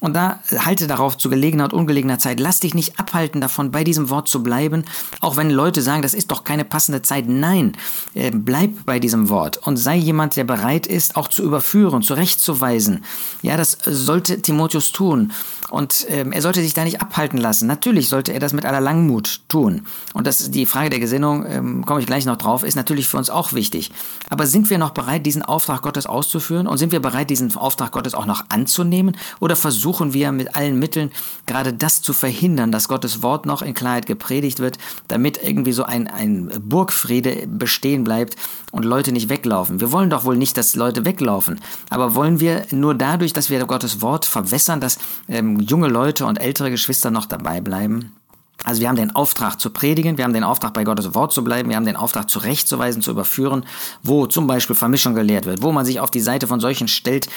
Und 0.05 0.15
da 0.15 0.41
halte 0.59 0.87
darauf 0.87 1.17
zu 1.17 1.31
gelegener 1.31 1.65
und 1.65 1.73
ungelegener 1.73 2.19
Zeit. 2.19 2.39
Lass 2.41 2.61
dich 2.61 2.75
nicht 2.75 3.01
abhalten 3.01 3.41
davon, 3.41 3.71
bei 3.71 3.85
diesem 3.85 4.11
Wort 4.11 4.29
zu 4.29 4.43
bleiben, 4.43 4.85
auch 5.21 5.37
wenn 5.39 5.49
Leute 5.49 5.81
sagen, 5.81 6.03
das 6.03 6.13
ist 6.13 6.31
doch 6.31 6.45
keine 6.45 6.67
passende 6.67 7.01
Zeit. 7.01 7.27
Nein, 7.27 7.77
äh, 8.13 8.31
bleib 8.31 8.85
bei 8.85 8.99
diesem 8.99 9.31
Wort 9.31 9.57
und 9.67 9.79
sei 9.79 9.97
jemand, 9.97 10.37
der 10.37 10.45
bereit 10.45 10.87
ist, 10.87 11.17
auch 11.17 11.29
zu 11.35 11.43
überführen, 11.43 12.03
zurechtzuweisen. 12.03 13.05
Ja, 13.43 13.57
das 13.57 13.77
sollte 13.85 14.41
Timotheus 14.41 14.93
tun. 14.93 15.33
Und 15.71 16.07
ähm, 16.09 16.33
er 16.33 16.43
sollte 16.43 16.61
sich 16.61 16.75
da 16.75 16.85
nicht 16.85 17.01
abhalten 17.01 17.39
lassen. 17.39 17.67
Natürlich 17.67 18.09
sollte 18.09 18.33
er 18.33 18.41
das 18.41 18.53
mit 18.53 18.67
aller 18.67 18.81
Langmut 18.81 19.41
tun. 19.49 19.83
Und 20.13 20.27
das 20.27 20.51
die 20.51 20.67
Frage 20.67 20.91
der 20.91 21.01
Gesinnung, 21.01 21.47
ähm, 21.47 21.87
komme 21.87 22.01
ich 22.01 22.07
gleich 22.07 22.27
noch 22.27 22.37
drauf, 22.37 22.65
ist 22.65 22.75
natürlich 22.75 23.09
für 23.09 23.17
uns 23.17 23.31
auch 23.31 23.55
wichtig. 23.55 23.91
Aber 24.29 24.47
sind 24.47 24.69
wir 24.69 24.79
noch 24.79 24.91
bereit, 24.91 25.25
diesen 25.25 25.43
Auftrag 25.43 25.83
Gottes 25.83 26.07
auszuführen? 26.07 26.67
Und 26.67 26.79
sind 26.79 26.93
wir 26.93 27.01
bereit, 27.01 27.31
diesen 27.31 27.55
Auftrag 27.57 27.93
Gottes 27.93 28.15
auch 28.15 28.27
noch 28.27 28.45
anzunehmen? 28.51 29.17
Oder 29.41 29.57
versuchen 29.57 30.13
wir 30.13 30.33
mit 30.33 30.55
allen 30.55 30.79
Mitteln 30.79 31.11
gerade 31.47 31.73
das 31.73 32.03
zu 32.03 32.13
verhindern, 32.13 32.71
dass 32.71 32.89
Gottes 32.89 33.23
Wort 33.23 33.47
noch 33.47 33.63
in 33.63 33.75
Klarheit 33.75 34.07
gepredigt 34.07 34.61
wird, 34.61 34.79
damit 35.09 35.43
irgendwie 35.43 35.73
so 35.73 35.85
ein, 35.85 36.09
ein 36.09 36.51
Burgfriede 36.63 37.47
bestehen 37.47 38.05
bleibt 38.05 38.37
und 38.71 38.85
Leute 38.85 39.13
nicht 39.13 39.31
weglaufen? 39.31 39.81
Wir 39.81 39.93
wollen 39.93 40.11
doch 40.11 40.25
wohl 40.25 40.37
nicht, 40.37 40.59
dass 40.59 40.77
Leute 40.77 41.07
weglaufen. 41.07 41.61
Aber 41.89 42.15
wollen 42.15 42.39
wir 42.39 42.67
nur 42.71 42.95
dadurch, 42.95 43.33
dass 43.33 43.49
wir 43.49 43.65
Gottes 43.65 44.03
Wort 44.03 44.27
verwässern, 44.27 44.81
dass 44.81 44.99
ähm, 45.29 45.64
junge 45.65 45.89
Leute 45.89 46.27
und 46.27 46.41
ältere 46.41 46.71
Geschwister 46.71 47.11
noch 47.11 47.27
dabei 47.27 47.61
bleiben. 47.61 48.15
Also 48.63 48.81
wir 48.81 48.89
haben 48.89 48.97
den 48.97 49.15
Auftrag 49.15 49.61
zu 49.61 49.69
predigen, 49.69 50.17
wir 50.17 50.25
haben 50.25 50.33
den 50.33 50.45
Auftrag 50.45 50.73
bei 50.73 50.85
Gottes 50.85 51.15
Wort 51.15 51.33
zu 51.33 51.45
bleiben, 51.45 51.69
wir 51.69 51.77
haben 51.77 51.85
den 51.85 51.97
Auftrag 51.97 52.31
zurechtzuweisen, 52.31 53.03
zu 53.03 53.11
überführen, 53.11 53.67
wo 54.03 54.27
zum 54.27 54.47
Beispiel 54.47 54.75
Vermischung 54.75 55.15
gelehrt 55.15 55.45
wird, 55.45 55.63
wo 55.63 55.71
man 55.71 55.85
sich 55.85 56.01
auf 56.01 56.11
die 56.11 56.21
Seite 56.21 56.47
von 56.47 56.61
solchen 56.61 56.89
stellt, 56.89 57.29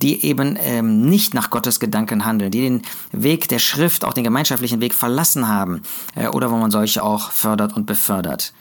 die 0.00 0.24
eben 0.24 0.56
ähm, 0.60 1.08
nicht 1.08 1.34
nach 1.34 1.50
Gottes 1.50 1.80
Gedanken 1.80 2.24
handeln, 2.24 2.52
die 2.52 2.60
den 2.60 2.82
Weg 3.10 3.48
der 3.48 3.58
Schrift, 3.58 4.04
auch 4.04 4.12
den 4.12 4.22
gemeinschaftlichen 4.22 4.80
Weg 4.80 4.94
verlassen 4.94 5.48
haben 5.48 5.82
äh, 6.14 6.28
oder 6.28 6.52
wo 6.52 6.56
man 6.56 6.70
solche 6.70 7.02
auch 7.02 7.32
fördert 7.32 7.74
und 7.74 7.86
befördert. 7.86 8.52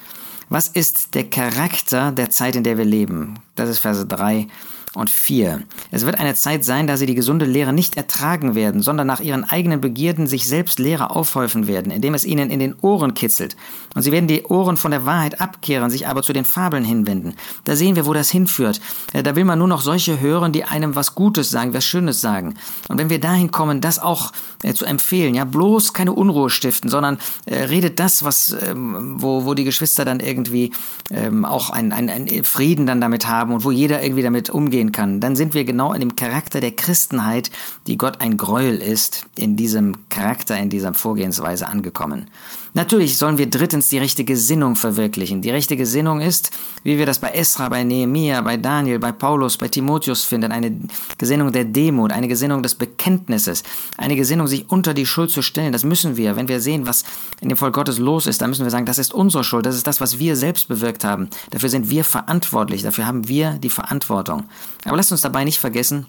Was 0.50 0.68
ist 0.68 1.14
der 1.14 1.30
Charakter 1.30 2.12
der 2.12 2.32
Zeit, 2.32 2.56
in 2.56 2.64
der 2.64 2.78
wir 2.78 2.86
leben? 2.86 3.36
Das 3.56 3.70
ist 3.70 3.80
Verse 3.80 4.06
3 4.06 4.48
und 4.96 5.10
4. 5.10 5.62
Es 5.92 6.06
wird 6.06 6.20
eine 6.20 6.34
Zeit 6.36 6.64
sein, 6.64 6.88
da 6.88 6.98
sie 6.98 7.06
die 7.06 7.16
gesunde 7.16 7.46
Lehre 7.46 7.74
nicht 7.74 7.98
ertragen 7.98 8.56
werden, 8.56 8.82
sondern 8.82 9.08
nach 9.08 9.20
ihren 9.20 9.44
eigenen 9.44 9.82
Begierden 9.82 10.28
sich 10.28 10.48
selbst 10.48 10.80
Lehre 10.80 11.10
aufhäufen 11.10 11.68
werden, 11.68 11.92
indem 11.92 12.14
es 12.14 12.26
ihnen 12.26 12.50
in 12.50 12.60
den 12.60 12.76
Ohren 12.82 13.14
kitzelt. 13.14 13.56
Und 13.94 14.02
sie 14.02 14.12
werden 14.12 14.28
die 14.28 14.44
Ohren 14.44 14.78
von 14.78 14.92
der 14.92 15.06
Wahrheit 15.06 15.42
abkehren, 15.42 15.90
sich 15.90 16.08
aber 16.08 16.24
zu 16.24 16.34
den 16.34 16.46
Fabeln 16.46 16.84
hinwenden. 16.84 17.36
Da 17.66 17.76
sehen 17.76 17.96
wir, 17.96 18.06
wo 18.06 18.14
das 18.14 18.30
hinführt. 18.30 18.82
Da 19.14 19.36
will 19.36 19.46
man 19.46 19.60
nur 19.60 19.68
noch 19.68 19.82
solche 19.82 20.20
hören, 20.20 20.52
die 20.52 20.64
einem 20.64 20.96
was 20.96 21.16
Gutes 21.16 21.50
sagen, 21.50 21.74
was 21.74 21.86
Schönes 21.86 22.22
sagen. 22.22 22.56
Und 22.88 22.98
wenn 22.98 23.10
wir 23.10 23.20
dahin 23.20 23.52
kommen, 23.52 23.82
das 23.82 24.00
auch 24.00 24.32
äh, 24.64 24.74
zu 24.74 24.86
empfehlen, 24.86 25.36
ja, 25.36 25.46
bloß 25.46 25.94
keine 25.94 26.14
Unruhe 26.14 26.50
stiften, 26.50 26.90
sondern 26.90 27.18
äh, 27.46 27.64
redet 27.64 28.00
das, 28.00 28.24
was, 28.24 28.56
ähm, 28.68 29.16
wo, 29.18 29.46
wo 29.46 29.54
die 29.54 29.64
Geschwister 29.64 30.06
dann 30.06 30.20
irgendwie 30.20 30.72
ähm, 31.12 31.46
auch 31.46 31.70
einen 31.70 31.92
ein 31.92 32.44
Frieden 32.44 32.86
dann 32.86 33.02
damit 33.02 33.28
haben 33.28 33.54
und 33.54 33.64
wo 33.64 33.72
jeder 33.72 34.04
irgendwie 34.04 34.24
damit 34.24 34.50
umgehen 34.50 34.85
umgehen 34.86 34.91
kann, 34.91 35.19
dann 35.19 35.36
sind 35.36 35.54
wir 35.54 35.63
genau 35.63 35.93
in 35.93 36.00
dem 36.00 36.15
Charakter 36.15 36.62
der 36.62 36.71
Christenheit, 36.71 37.52
die 37.88 37.98
Gott 37.98 38.21
ein 38.21 38.38
Gräuel 38.38 38.78
ist, 38.78 39.26
in 39.38 39.56
diesem 39.56 40.10
Charakter, 40.10 40.58
in 40.58 40.69
dieser 40.69 40.93
Vorgehensweise 40.93 41.67
angekommen. 41.67 42.28
Natürlich 42.76 43.18
sollen 43.18 43.38
wir 43.38 43.50
drittens 43.50 43.88
die 43.88 44.00
richtige 44.00 44.34
Gesinnung 44.34 44.76
verwirklichen. 44.76 45.42
Die 45.42 45.50
richtige 45.50 45.84
Gesinnung 45.84 46.20
ist, 46.20 46.52
wie 46.84 46.98
wir 46.98 47.06
das 47.06 47.20
bei 47.20 47.30
Esra, 47.30 47.70
bei 47.70 47.86
Nehemia, 47.86 48.42
bei 48.42 48.58
Daniel, 48.58 49.00
bei 49.00 49.14
Paulus, 49.14 49.56
bei 49.56 49.70
Timotheus 49.70 50.26
finden, 50.26 50.52
eine 50.52 50.78
Gesinnung 51.18 51.54
der 51.54 51.64
Demut, 51.64 52.12
eine 52.12 52.28
Gesinnung 52.28 52.62
des 52.64 52.76
Bekenntnisses, 52.76 53.64
eine 53.98 54.18
Gesinnung, 54.18 54.48
sich 54.48 54.70
unter 54.70 54.94
die 54.94 55.06
Schuld 55.06 55.32
zu 55.32 55.42
stellen. 55.42 55.72
Das 55.72 55.86
müssen 55.86 56.18
wir. 56.18 56.36
Wenn 56.36 56.50
wir 56.50 56.60
sehen, 56.60 56.86
was 56.86 57.06
in 57.40 57.48
dem 57.48 57.58
Volk 57.58 57.74
Gottes 57.74 57.98
los 57.98 58.28
ist, 58.28 58.42
dann 58.42 58.50
müssen 58.50 58.66
wir 58.66 58.72
sagen, 58.72 58.86
das 58.86 58.98
ist 58.98 59.14
unsere 59.14 59.46
Schuld, 59.46 59.66
das 59.66 59.78
ist 59.78 59.88
das, 59.88 60.02
was 60.02 60.20
wir 60.20 60.36
selbst 60.36 60.68
bewirkt 60.68 61.06
haben. 61.06 61.30
Dafür 61.52 61.70
sind 61.70 61.90
wir 61.90 62.04
verantwortlich, 62.04 62.82
dafür 62.82 63.08
haben 63.08 63.30
wir 63.30 63.52
die 63.52 63.70
Verantwortung. 63.70 64.50
Aber 64.84 64.98
lasst 64.98 65.14
uns 65.14 65.22
dabei 65.22 65.46
nicht 65.46 65.60
vergessen, 65.60 66.08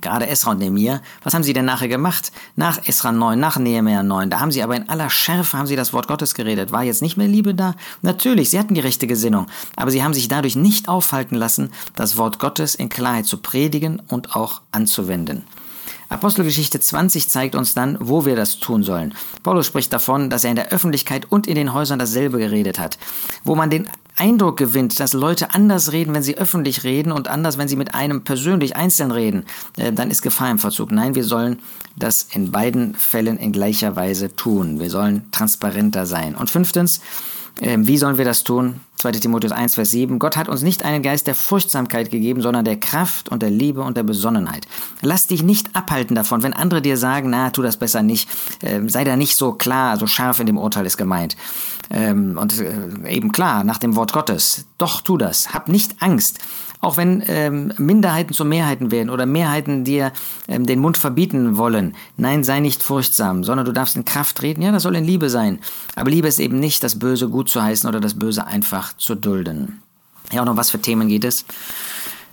Gerade 0.00 0.26
Esra 0.28 0.52
und 0.52 0.58
Nehemiah, 0.58 1.00
was 1.22 1.34
haben 1.34 1.42
sie 1.42 1.52
denn 1.52 1.64
nachher 1.64 1.88
gemacht? 1.88 2.32
Nach 2.56 2.78
Esra 2.86 3.12
9, 3.12 3.38
nach 3.38 3.58
Nehemiah 3.58 4.02
9, 4.02 4.30
da 4.30 4.40
haben 4.40 4.50
sie 4.50 4.62
aber 4.62 4.76
in 4.76 4.88
aller 4.88 5.10
Schärfe 5.10 5.58
haben 5.58 5.66
sie 5.66 5.76
das 5.76 5.92
Wort 5.92 6.08
Gottes 6.08 6.34
geredet. 6.34 6.72
War 6.72 6.82
jetzt 6.82 7.02
nicht 7.02 7.16
mehr 7.16 7.28
Liebe 7.28 7.54
da? 7.54 7.74
Natürlich, 8.02 8.50
sie 8.50 8.58
hatten 8.58 8.74
die 8.74 8.80
rechte 8.80 9.06
Gesinnung, 9.06 9.46
aber 9.76 9.90
sie 9.90 10.02
haben 10.02 10.14
sich 10.14 10.28
dadurch 10.28 10.56
nicht 10.56 10.88
aufhalten 10.88 11.36
lassen, 11.36 11.70
das 11.94 12.16
Wort 12.16 12.38
Gottes 12.38 12.74
in 12.74 12.88
Klarheit 12.88 13.26
zu 13.26 13.38
predigen 13.38 14.00
und 14.08 14.34
auch 14.34 14.62
anzuwenden. 14.72 15.44
Apostelgeschichte 16.08 16.80
20 16.80 17.28
zeigt 17.28 17.54
uns 17.54 17.74
dann, 17.74 17.96
wo 18.00 18.24
wir 18.24 18.36
das 18.36 18.58
tun 18.58 18.82
sollen. 18.82 19.14
Paulus 19.42 19.66
spricht 19.66 19.92
davon, 19.92 20.30
dass 20.30 20.44
er 20.44 20.50
in 20.50 20.56
der 20.56 20.68
Öffentlichkeit 20.68 21.26
und 21.30 21.46
in 21.46 21.54
den 21.54 21.72
Häusern 21.72 21.98
dasselbe 21.98 22.38
geredet 22.38 22.78
hat. 22.78 22.98
Wo 23.42 23.54
man 23.54 23.70
den 23.70 23.88
Eindruck 24.16 24.56
gewinnt, 24.56 25.00
dass 25.00 25.12
Leute 25.12 25.54
anders 25.54 25.92
reden, 25.92 26.14
wenn 26.14 26.22
sie 26.22 26.38
öffentlich 26.38 26.84
reden 26.84 27.12
und 27.12 27.28
anders, 27.28 27.58
wenn 27.58 27.68
sie 27.68 27.76
mit 27.76 27.94
einem 27.94 28.22
persönlich 28.22 28.76
einzeln 28.76 29.10
reden, 29.10 29.44
äh, 29.76 29.92
dann 29.92 30.10
ist 30.10 30.22
Gefahr 30.22 30.50
im 30.50 30.58
Verzug. 30.58 30.92
Nein, 30.92 31.14
wir 31.14 31.24
sollen 31.24 31.58
das 31.96 32.28
in 32.32 32.52
beiden 32.52 32.94
Fällen 32.94 33.36
in 33.38 33.52
gleicher 33.52 33.96
Weise 33.96 34.34
tun. 34.34 34.78
Wir 34.80 34.90
sollen 34.90 35.30
transparenter 35.32 36.06
sein. 36.06 36.34
Und 36.34 36.50
fünftens, 36.50 37.00
ähm, 37.60 37.86
wie 37.86 37.98
sollen 37.98 38.18
wir 38.18 38.24
das 38.24 38.44
tun? 38.44 38.80
2 38.96 39.12
Timotheus 39.12 39.52
1, 39.52 39.74
Vers 39.74 39.90
7. 39.90 40.18
Gott 40.18 40.36
hat 40.36 40.48
uns 40.48 40.62
nicht 40.62 40.84
einen 40.84 41.02
Geist 41.02 41.26
der 41.26 41.34
Furchtsamkeit 41.34 42.10
gegeben, 42.10 42.40
sondern 42.40 42.64
der 42.64 42.80
Kraft 42.80 43.28
und 43.28 43.42
der 43.42 43.50
Liebe 43.50 43.82
und 43.82 43.96
der 43.96 44.02
Besonnenheit. 44.02 44.66
Lass 45.02 45.26
dich 45.26 45.42
nicht 45.42 45.76
abhalten 45.76 46.16
davon, 46.16 46.42
wenn 46.42 46.54
andere 46.54 46.80
dir 46.80 46.96
sagen, 46.96 47.30
na, 47.30 47.50
tu 47.50 47.62
das 47.62 47.76
besser 47.76 48.02
nicht. 48.02 48.28
Ähm, 48.62 48.88
sei 48.88 49.04
da 49.04 49.16
nicht 49.16 49.36
so 49.36 49.52
klar, 49.52 49.98
so 49.98 50.06
scharf 50.06 50.40
in 50.40 50.46
dem 50.46 50.56
Urteil 50.56 50.86
ist 50.86 50.96
gemeint. 50.96 51.36
Ähm, 51.90 52.38
und 52.38 52.60
äh, 52.60 53.08
eben 53.08 53.32
klar, 53.32 53.64
nach 53.64 53.78
dem 53.78 53.96
Wort 53.96 54.12
Gottes. 54.12 54.66
Doch 54.78 55.00
tu 55.00 55.16
das. 55.16 55.54
Hab 55.54 55.68
nicht 55.68 55.96
Angst. 56.00 56.38
Auch 56.80 56.98
wenn 56.98 57.22
ähm, 57.28 57.72
Minderheiten 57.78 58.34
zu 58.34 58.44
Mehrheiten 58.44 58.90
werden 58.90 59.08
oder 59.08 59.24
Mehrheiten 59.24 59.84
dir 59.84 60.12
ähm, 60.48 60.66
den 60.66 60.80
Mund 60.80 60.98
verbieten 60.98 61.56
wollen. 61.56 61.94
Nein, 62.18 62.44
sei 62.44 62.60
nicht 62.60 62.82
furchtsam, 62.82 63.42
sondern 63.42 63.64
du 63.64 63.72
darfst 63.72 63.96
in 63.96 64.04
Kraft 64.04 64.36
treten. 64.36 64.60
Ja, 64.60 64.70
das 64.70 64.82
soll 64.82 64.96
in 64.96 65.04
Liebe 65.04 65.30
sein. 65.30 65.60
Aber 65.96 66.10
Liebe 66.10 66.28
ist 66.28 66.40
eben 66.40 66.60
nicht, 66.60 66.82
das 66.84 66.98
Böse 66.98 67.28
gut 67.28 67.48
zu 67.48 67.62
heißen 67.62 67.88
oder 67.88 68.00
das 68.00 68.18
Böse 68.18 68.46
einfach 68.46 68.94
zu 68.98 69.14
dulden. 69.14 69.80
Ja, 70.30 70.42
und 70.42 70.48
um 70.48 70.56
was 70.56 70.70
für 70.70 70.80
Themen 70.80 71.08
geht 71.08 71.24
es? 71.24 71.44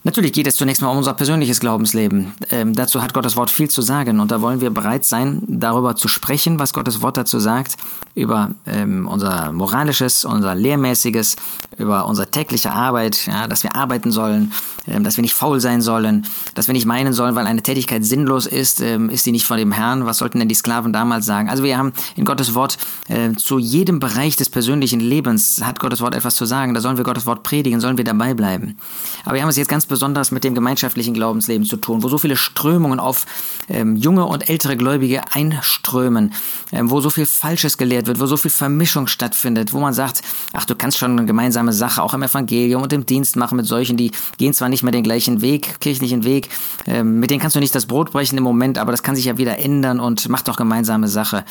Natürlich 0.03 0.33
geht 0.33 0.47
es 0.47 0.55
zunächst 0.55 0.81
mal 0.81 0.89
um 0.89 0.97
unser 0.97 1.13
persönliches 1.13 1.59
Glaubensleben. 1.59 2.33
Ähm, 2.49 2.73
dazu 2.73 3.03
hat 3.03 3.13
Gottes 3.13 3.37
Wort 3.37 3.51
viel 3.51 3.69
zu 3.69 3.83
sagen 3.83 4.19
und 4.19 4.31
da 4.31 4.41
wollen 4.41 4.59
wir 4.59 4.71
bereit 4.71 5.05
sein, 5.05 5.43
darüber 5.47 5.95
zu 5.95 6.07
sprechen, 6.07 6.57
was 6.57 6.73
Gottes 6.73 7.03
Wort 7.03 7.17
dazu 7.17 7.39
sagt, 7.39 7.77
über 8.15 8.49
ähm, 8.65 9.07
unser 9.07 9.51
moralisches, 9.51 10.25
unser 10.25 10.55
lehrmäßiges, 10.55 11.35
über 11.77 12.07
unsere 12.07 12.31
tägliche 12.31 12.71
Arbeit, 12.71 13.27
ja, 13.27 13.47
dass 13.47 13.61
wir 13.61 13.75
arbeiten 13.75 14.11
sollen, 14.11 14.53
ähm, 14.87 15.03
dass 15.03 15.17
wir 15.17 15.21
nicht 15.21 15.35
faul 15.35 15.59
sein 15.59 15.81
sollen, 15.81 16.25
dass 16.55 16.67
wir 16.67 16.73
nicht 16.73 16.87
meinen 16.87 17.13
sollen, 17.13 17.35
weil 17.35 17.45
eine 17.45 17.61
Tätigkeit 17.61 18.03
sinnlos 18.03 18.47
ist, 18.47 18.81
ähm, 18.81 19.11
ist 19.11 19.23
sie 19.23 19.31
nicht 19.31 19.45
von 19.45 19.57
dem 19.57 19.71
Herrn. 19.71 20.07
Was 20.07 20.17
sollten 20.17 20.39
denn 20.39 20.47
die 20.47 20.55
Sklaven 20.55 20.93
damals 20.93 21.27
sagen? 21.27 21.47
Also 21.47 21.63
wir 21.63 21.77
haben 21.77 21.93
in 22.15 22.25
Gottes 22.25 22.55
Wort 22.55 22.79
äh, 23.07 23.33
zu 23.33 23.59
jedem 23.59 23.99
Bereich 23.99 24.35
des 24.35 24.49
persönlichen 24.49 24.99
Lebens 24.99 25.61
hat 25.63 25.79
Gottes 25.79 26.01
Wort 26.01 26.15
etwas 26.15 26.35
zu 26.35 26.45
sagen. 26.45 26.73
Da 26.73 26.81
sollen 26.81 26.97
wir 26.97 27.03
Gottes 27.03 27.27
Wort 27.27 27.43
predigen, 27.43 27.79
sollen 27.79 27.97
wir 27.97 28.03
dabei 28.03 28.33
bleiben. 28.33 28.77
Aber 29.25 29.35
wir 29.35 29.43
haben 29.43 29.49
es 29.49 29.57
jetzt 29.57 29.69
ganz 29.69 29.85
besonders 29.91 30.31
mit 30.31 30.43
dem 30.43 30.55
gemeinschaftlichen 30.55 31.13
Glaubensleben 31.13 31.67
zu 31.67 31.77
tun, 31.77 32.01
wo 32.01 32.09
so 32.09 32.17
viele 32.17 32.35
Strömungen 32.35 32.99
auf 32.99 33.27
ähm, 33.69 33.95
junge 33.95 34.25
und 34.25 34.49
ältere 34.49 34.75
Gläubige 34.75 35.21
einströmen, 35.31 36.33
ähm, 36.71 36.89
wo 36.89 36.99
so 37.01 37.11
viel 37.11 37.27
Falsches 37.27 37.77
gelehrt 37.77 38.07
wird, 38.07 38.19
wo 38.19 38.25
so 38.25 38.37
viel 38.37 38.49
Vermischung 38.49 39.05
stattfindet, 39.05 39.73
wo 39.73 39.79
man 39.79 39.93
sagt, 39.93 40.21
ach, 40.53 40.65
du 40.65 40.73
kannst 40.73 40.97
schon 40.97 41.11
eine 41.11 41.25
gemeinsame 41.25 41.73
Sache 41.73 42.01
auch 42.01 42.15
im 42.15 42.23
Evangelium 42.23 42.81
und 42.81 42.91
im 42.93 43.05
Dienst 43.05 43.35
machen 43.35 43.57
mit 43.57 43.67
solchen, 43.67 43.97
die 43.97 44.11
gehen 44.37 44.53
zwar 44.53 44.69
nicht 44.69 44.81
mehr 44.81 44.91
den 44.91 45.03
gleichen 45.03 45.41
Weg, 45.41 45.79
kirchlichen 45.79 46.23
Weg, 46.23 46.49
ähm, 46.87 47.19
mit 47.19 47.29
denen 47.29 47.39
kannst 47.39 47.55
du 47.55 47.59
nicht 47.59 47.75
das 47.75 47.85
Brot 47.85 48.11
brechen 48.11 48.37
im 48.37 48.43
Moment, 48.43 48.79
aber 48.79 48.91
das 48.91 49.03
kann 49.03 49.15
sich 49.15 49.25
ja 49.25 49.37
wieder 49.37 49.59
ändern 49.59 49.99
und 49.99 50.27
macht 50.29 50.47
doch 50.47 50.57
gemeinsame 50.57 51.07
Sache. 51.07 51.45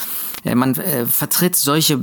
Äh, 0.45 0.57
man 0.57 0.75
äh, 0.75 1.07
vertritt 1.07 1.55
solche 1.55 2.01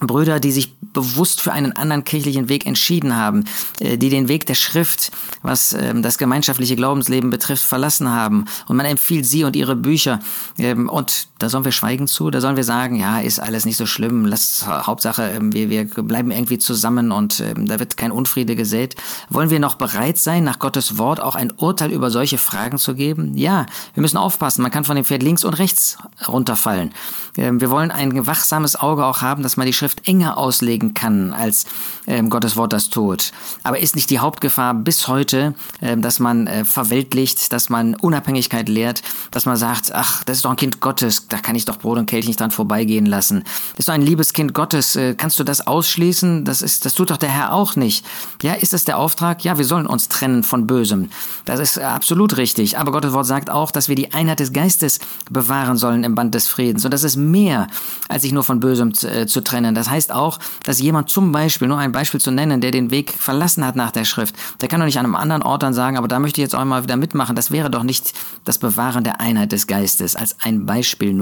Brüder, 0.00 0.40
die 0.40 0.52
sich 0.52 0.74
bewusst 0.80 1.40
für 1.40 1.52
einen 1.52 1.72
anderen 1.72 2.04
kirchlichen 2.04 2.48
Weg 2.48 2.66
entschieden 2.66 3.16
haben, 3.16 3.44
äh, 3.80 3.96
die 3.96 4.10
den 4.10 4.28
Weg 4.28 4.46
der 4.46 4.54
Schrift, 4.54 5.10
was 5.42 5.72
ähm, 5.72 6.02
das 6.02 6.18
gemeinschaftliche 6.18 6.76
Glaubensleben 6.76 7.30
betrifft, 7.30 7.64
verlassen 7.64 8.10
haben. 8.10 8.46
Und 8.66 8.76
man 8.76 8.86
empfiehlt 8.86 9.26
sie 9.26 9.44
und 9.44 9.56
ihre 9.56 9.76
Bücher. 9.76 10.20
Ähm, 10.58 10.88
und 10.88 11.28
da 11.42 11.48
sollen 11.48 11.64
wir 11.64 11.72
schweigen 11.72 12.06
zu, 12.06 12.30
da 12.30 12.40
sollen 12.40 12.56
wir 12.56 12.64
sagen, 12.64 12.96
ja, 12.96 13.20
ist 13.20 13.40
alles 13.40 13.64
nicht 13.64 13.76
so 13.76 13.86
schlimm, 13.86 14.24
lass, 14.24 14.66
Hauptsache, 14.66 15.22
ähm, 15.30 15.52
wir, 15.52 15.70
wir 15.70 15.84
bleiben 15.84 16.30
irgendwie 16.30 16.58
zusammen 16.58 17.12
und 17.12 17.42
da 17.56 17.78
wird 17.78 17.96
kein 17.96 18.12
Unfriede 18.12 18.56
gesät. 18.56 18.94
Wollen 19.28 19.50
wir 19.50 19.58
noch 19.58 19.74
bereit 19.74 20.18
sein, 20.18 20.44
nach 20.44 20.58
Gottes 20.58 20.98
Wort 20.98 21.20
auch 21.20 21.34
ein 21.34 21.52
Urteil 21.56 21.90
über 21.90 22.10
solche 22.10 22.38
Fragen 22.38 22.78
zu 22.78 22.94
geben? 22.94 23.36
Ja, 23.36 23.66
wir 23.94 24.00
müssen 24.00 24.16
aufpassen, 24.16 24.62
man 24.62 24.70
kann 24.70 24.84
von 24.84 24.96
dem 24.96 25.04
Pferd 25.04 25.22
links 25.22 25.44
und 25.44 25.54
rechts 25.54 25.98
runterfallen. 26.26 26.92
Wir 27.34 27.70
wollen 27.70 27.90
ein 27.90 28.26
wachsames 28.26 28.76
Auge 28.76 29.06
auch 29.06 29.22
haben, 29.22 29.42
dass 29.42 29.56
man 29.56 29.66
die 29.66 29.72
Schrift 29.72 30.06
enger 30.06 30.36
auslegen 30.36 30.92
kann, 30.92 31.32
als 31.32 31.64
ähm, 32.06 32.28
Gottes 32.28 32.56
Wort 32.56 32.74
das 32.74 32.90
tut. 32.90 33.32
Aber 33.62 33.78
ist 33.78 33.96
nicht 33.96 34.10
die 34.10 34.18
Hauptgefahr 34.18 34.74
bis 34.74 35.08
heute, 35.08 35.54
ähm, 35.80 36.02
dass 36.02 36.18
man 36.18 36.46
äh, 36.46 36.66
verweltlicht, 36.66 37.52
dass 37.52 37.70
man 37.70 37.94
Unabhängigkeit 37.94 38.68
lehrt, 38.68 39.02
dass 39.30 39.46
man 39.46 39.56
sagt, 39.56 39.92
ach, 39.94 40.24
das 40.24 40.36
ist 40.36 40.44
doch 40.44 40.50
ein 40.50 40.56
Kind 40.56 40.80
Gottes, 40.80 41.28
da 41.32 41.38
kann 41.38 41.54
ich 41.54 41.64
doch 41.64 41.78
Brot 41.78 41.98
und 41.98 42.06
Kelch 42.06 42.26
nicht 42.26 42.40
dran 42.40 42.50
vorbeigehen 42.50 43.06
lassen. 43.06 43.44
Ist 43.76 43.88
doch 43.88 43.94
ein 43.94 44.02
liebes 44.02 44.32
Kind 44.32 44.54
Gottes, 44.54 44.96
äh, 44.96 45.14
kannst 45.14 45.38
du 45.40 45.44
das 45.44 45.66
ausschließen? 45.66 46.44
Das 46.44 46.62
ist, 46.62 46.84
das 46.84 46.94
tut 46.94 47.10
doch 47.10 47.16
der 47.16 47.30
Herr 47.30 47.52
auch 47.52 47.76
nicht. 47.76 48.04
Ja, 48.42 48.54
ist 48.54 48.72
das 48.72 48.84
der 48.84 48.98
Auftrag? 48.98 49.44
Ja, 49.44 49.58
wir 49.58 49.64
sollen 49.64 49.86
uns 49.86 50.08
trennen 50.08 50.42
von 50.42 50.66
Bösem. 50.66 51.08
Das 51.44 51.60
ist 51.60 51.78
absolut 51.78 52.36
richtig. 52.36 52.78
Aber 52.78 52.92
Gottes 52.92 53.12
Wort 53.12 53.26
sagt 53.26 53.50
auch, 53.50 53.70
dass 53.70 53.88
wir 53.88 53.96
die 53.96 54.12
Einheit 54.12 54.40
des 54.40 54.52
Geistes 54.52 55.00
bewahren 55.30 55.76
sollen 55.76 56.04
im 56.04 56.14
Band 56.14 56.34
des 56.34 56.48
Friedens. 56.48 56.84
Und 56.84 56.92
das 56.92 57.02
ist 57.02 57.16
mehr, 57.16 57.68
als 58.08 58.22
sich 58.22 58.32
nur 58.32 58.44
von 58.44 58.60
Bösem 58.60 58.94
zu, 58.94 59.10
äh, 59.10 59.26
zu 59.26 59.42
trennen. 59.42 59.74
Das 59.74 59.88
heißt 59.88 60.12
auch, 60.12 60.38
dass 60.64 60.80
jemand 60.80 61.08
zum 61.08 61.32
Beispiel, 61.32 61.68
nur 61.68 61.78
ein 61.78 61.92
Beispiel 61.92 62.20
zu 62.20 62.30
nennen, 62.30 62.60
der 62.60 62.70
den 62.70 62.90
Weg 62.90 63.12
verlassen 63.12 63.64
hat 63.64 63.76
nach 63.76 63.90
der 63.90 64.04
Schrift, 64.04 64.34
der 64.60 64.68
kann 64.68 64.80
doch 64.80 64.86
nicht 64.86 64.98
an 64.98 65.06
einem 65.06 65.16
anderen 65.16 65.42
Ort 65.42 65.62
dann 65.62 65.74
sagen, 65.74 65.96
aber 65.96 66.08
da 66.08 66.18
möchte 66.18 66.40
ich 66.40 66.44
jetzt 66.44 66.54
auch 66.54 66.64
mal 66.64 66.82
wieder 66.82 66.96
mitmachen. 66.96 67.36
Das 67.36 67.50
wäre 67.50 67.70
doch 67.70 67.82
nicht 67.82 68.12
das 68.44 68.58
Bewahren 68.58 69.04
der 69.04 69.20
Einheit 69.20 69.52
des 69.52 69.66
Geistes, 69.66 70.16
als 70.16 70.36
ein 70.40 70.66
Beispiel 70.66 71.14
nur, 71.14 71.21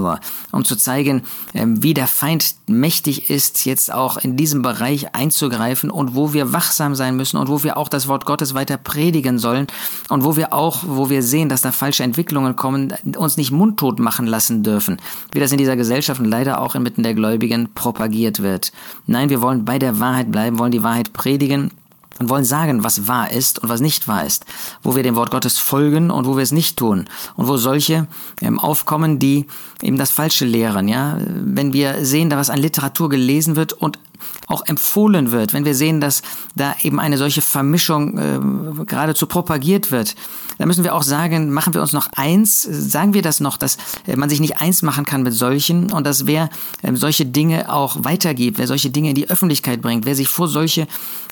um 0.53 0.65
zu 0.65 0.77
zeigen, 0.77 1.23
ähm, 1.55 1.83
wie 1.83 1.95
der 1.95 2.07
Feind 2.07 2.55
mächtig 2.67 3.31
ist, 3.31 3.65
jetzt 3.65 3.93
auch 3.93 4.17
in 4.19 4.37
diesem 4.37 4.63
Bereich 4.63 5.15
einzugreifen 5.15 5.91
und 5.91 6.15
wo 6.15 6.33
wir 6.33 6.53
wachsam 6.53 6.95
sein 6.95 7.17
müssen 7.17 7.37
und 7.37 7.49
wo 7.49 7.63
wir 7.63 7.77
auch 7.77 7.89
das 7.89 8.09
Wort 8.09 8.27
Gottes 8.27 8.55
weiter 8.55 8.77
predigen 8.77 9.39
sollen 9.39 9.67
und 10.09 10.25
wo 10.25 10.37
wir 10.37 10.53
auch, 10.53 10.83
wo 10.87 11.11
wir 11.11 11.23
sehen, 11.23 11.49
dass 11.49 11.63
da 11.63 11.73
falsche 11.73 12.05
Entwicklungen 12.05 12.57
kommen, 12.57 12.95
uns 13.17 13.37
nicht 13.37 13.51
mundtot 13.51 13.99
machen 13.99 14.27
lassen 14.27 14.63
dürfen, 14.63 14.99
wie 15.33 15.41
das 15.41 15.53
in 15.53 15.59
dieser 15.59 15.77
Gesellschaft 15.77 16.21
und 16.21 16.27
leider 16.27 16.61
auch 16.61 16.75
inmitten 16.75 17.03
der 17.03 17.15
Gläubigen 17.15 17.69
propagiert 17.75 18.41
wird. 18.41 18.73
Nein, 19.07 19.31
wir 19.31 19.43
wollen 19.43 19.65
bei 19.65 19.79
der 19.79 20.01
Wahrheit 20.01 20.31
bleiben, 20.31 20.59
wollen 20.59 20.73
die 20.73 20.83
Wahrheit 20.83 21.13
predigen 21.13 21.71
und 22.21 22.29
wollen 22.29 22.45
sagen, 22.45 22.85
was 22.85 23.09
wahr 23.09 23.33
ist 23.33 23.59
und 23.59 23.69
was 23.69 23.81
nicht 23.81 24.07
wahr 24.07 24.25
ist, 24.25 24.45
wo 24.83 24.95
wir 24.95 25.03
dem 25.03 25.17
Wort 25.17 25.31
Gottes 25.31 25.59
folgen 25.59 26.11
und 26.11 26.27
wo 26.27 26.37
wir 26.37 26.43
es 26.43 26.53
nicht 26.53 26.77
tun 26.77 27.07
und 27.35 27.49
wo 27.49 27.57
solche 27.57 28.07
ähm, 28.41 28.61
aufkommen, 28.61 29.19
die 29.19 29.47
eben 29.83 29.97
das 29.97 30.11
Falsche 30.11 30.45
lehren. 30.45 30.87
Ja, 30.87 31.19
wenn 31.27 31.73
wir 31.73 32.05
sehen, 32.05 32.31
da 32.31 32.37
was 32.37 32.51
an 32.51 32.59
Literatur 32.59 33.09
gelesen 33.09 33.57
wird 33.57 33.73
und 33.73 33.99
auch 34.47 34.65
empfohlen 34.67 35.33
wird, 35.33 35.53
wenn 35.53 35.65
wir 35.65 35.75
sehen, 35.75 36.01
dass 36.01 36.23
da 36.57 36.75
eben 36.83 37.01
eine 37.01 37.19
solche 37.19 37.43
Vermischung 37.43 38.19
äh, 38.19 38.85
geradezu 38.85 39.27
propagiert 39.27 39.91
wird, 39.91 40.17
dann 40.61 40.69
müssen 40.69 40.85
wir 40.85 40.95
auch 40.95 41.03
sagen, 41.03 41.51
machen 41.51 41.73
wir 41.73 41.81
uns 41.81 41.95
noch 41.95 42.09
eins, 42.17 42.63
sagen 42.63 43.15
wir 43.15 43.23
das 43.23 43.41
noch, 43.41 43.57
dass 43.57 43.79
äh, 44.07 44.17
man 44.17 44.29
sich 44.29 44.41
nicht 44.41 44.59
eins 44.59 44.83
machen 44.83 45.07
kann 45.07 45.23
mit 45.23 45.33
solchen 45.33 45.91
und 45.91 46.07
dass 46.07 46.27
wer 46.27 46.51
äh, 46.83 46.95
solche 46.95 47.25
Dinge 47.25 47.73
auch 47.73 48.05
weitergibt, 48.05 48.59
wer 48.59 48.67
solche 48.67 48.91
Dinge 48.91 49.09
in 49.09 49.15
die 49.15 49.31
Öffentlichkeit 49.31 49.81
bringt, 49.81 50.05
wer 50.05 50.15
sich 50.15 50.29
vor 50.29 50.49
solche 50.49 50.87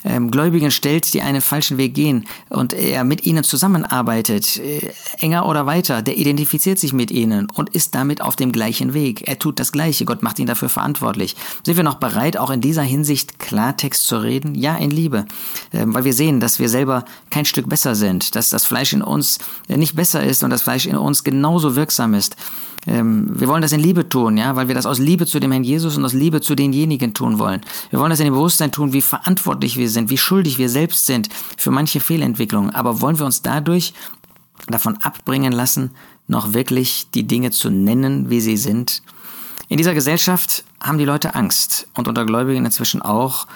ähm, 0.05 0.31
Gläubigen 0.31 0.71
stellt, 0.71 1.13
die 1.13 1.21
einen 1.21 1.43
falschen 1.43 1.77
Weg 1.77 1.93
gehen 1.95 2.27
und 2.49 2.73
er 2.73 3.05
mit 3.05 3.27
ihnen 3.27 3.45
zusammenarbeitet, 3.45 4.59
äh, 4.59 4.93
enger 5.19 5.47
oder 5.47 5.67
weiter, 5.67 6.01
der 6.01 6.17
identifiziert 6.17 6.79
sich 6.79 6.95
mit 6.95 7.11
ihnen 7.11 7.49
und 7.55 7.69
ist 7.71 7.95
damit 7.95 8.23
auf 8.23 8.35
dem 8.35 8.51
gleichen 8.51 8.95
Weg. 8.95 9.29
Er 9.29 9.39
tut 9.39 9.61
das 9.61 9.73
Gleiche, 9.73 10.07
Gott 10.07 10.23
macht 10.23 10.39
ihn 10.39 10.47
dafür 10.47 10.71
verantwortlich. 10.71 11.37
Sind 11.67 11.77
wir 11.77 11.85
noch 11.85 11.97
bereit, 11.97 12.39
auch 12.39 12.51
in 12.51 12.63
dieser 12.63 12.78
Hinsicht 12.83 13.39
Klartext 13.39 14.07
zu 14.07 14.19
reden? 14.19 14.55
Ja, 14.55 14.77
in 14.77 14.91
Liebe, 14.91 15.27
ähm, 15.73 15.95
weil 15.95 16.05
wir 16.05 16.13
sehen, 16.13 16.41
dass 16.41 16.59
wir 16.59 16.69
selber 16.69 17.05
kein 17.31 17.45
Stück 17.45 17.69
besser 17.69 17.95
sind, 17.95 18.35
dass 18.35 18.51
das 18.51 18.65
Fleisch 18.65 18.93
in 18.93 19.03
uns 19.03 19.39
äh, 19.69 19.77
nicht 19.77 19.97
besser 19.97 20.23
ist 20.23 20.43
und 20.43 20.51
das 20.51 20.63
Fleisch 20.63 20.87
in 20.87 20.97
uns 20.97 21.25
genauso 21.25 21.77
wirksam 21.77 22.15
ist. 22.15 22.37
Ähm, 22.87 23.29
wir 23.39 23.49
wollen 23.49 23.63
das 23.63 23.73
in 23.73 23.81
Liebe 23.81 24.09
tun, 24.09 24.37
ja, 24.37 24.57
weil 24.57 24.69
wir 24.69 24.75
das 24.75 24.87
aus 24.87 24.99
Liebe 24.99 25.27
zu 25.27 25.41
dem 25.41 25.53
Herrn 25.53 25.65
Jesus 25.65 25.97
und 25.97 26.05
aus 26.05 26.13
Liebe 26.13 26.41
zu 26.41 26.55
denjenigen 26.55 27.13
tun 27.13 27.39
wollen. 27.39 27.61
Wir 27.91 27.99
wollen 27.99 28.11
das 28.11 28.21
in 28.21 28.27
dem 28.27 28.35
Bewusstsein 28.35 28.73
tun, 28.73 28.93
wie 28.93 29.03
verantwortlich 29.03 29.77
wir 29.77 29.91
sind, 29.91 30.11
wie 30.11 30.19
schuldig 30.19 30.59
wir 30.59 30.69
selbst 30.69 31.07
sind 31.07 31.29
für 31.57 31.71
manche 31.71 32.01
Fehlentwicklungen. 32.01 32.71
Aber 32.71 33.01
wollen 33.01 33.19
wir 33.19 33.27
uns 33.27 33.43
dadurch 33.43 33.93
davon 34.69 34.97
abbringen 34.99 35.53
lassen, 35.53 35.91
noch 36.27 36.53
wirklich 36.53 37.09
die 37.15 37.27
Dinge 37.27 37.51
zu 37.51 37.71
nennen, 37.71 38.31
wie 38.31 38.41
sie 38.41 38.57
sind? 38.57 39.03
In 39.69 39.77
dieser 39.77 39.95
Gesellschaft 39.95 40.65
haben 40.81 40.97
die 40.97 41.05
Leute 41.05 41.35
Angst 41.35 41.89
und 41.95 42.09
unter 42.09 42.25
Gläubigen 42.25 42.65
inzwischen 42.65 43.03
auch, 43.03 43.47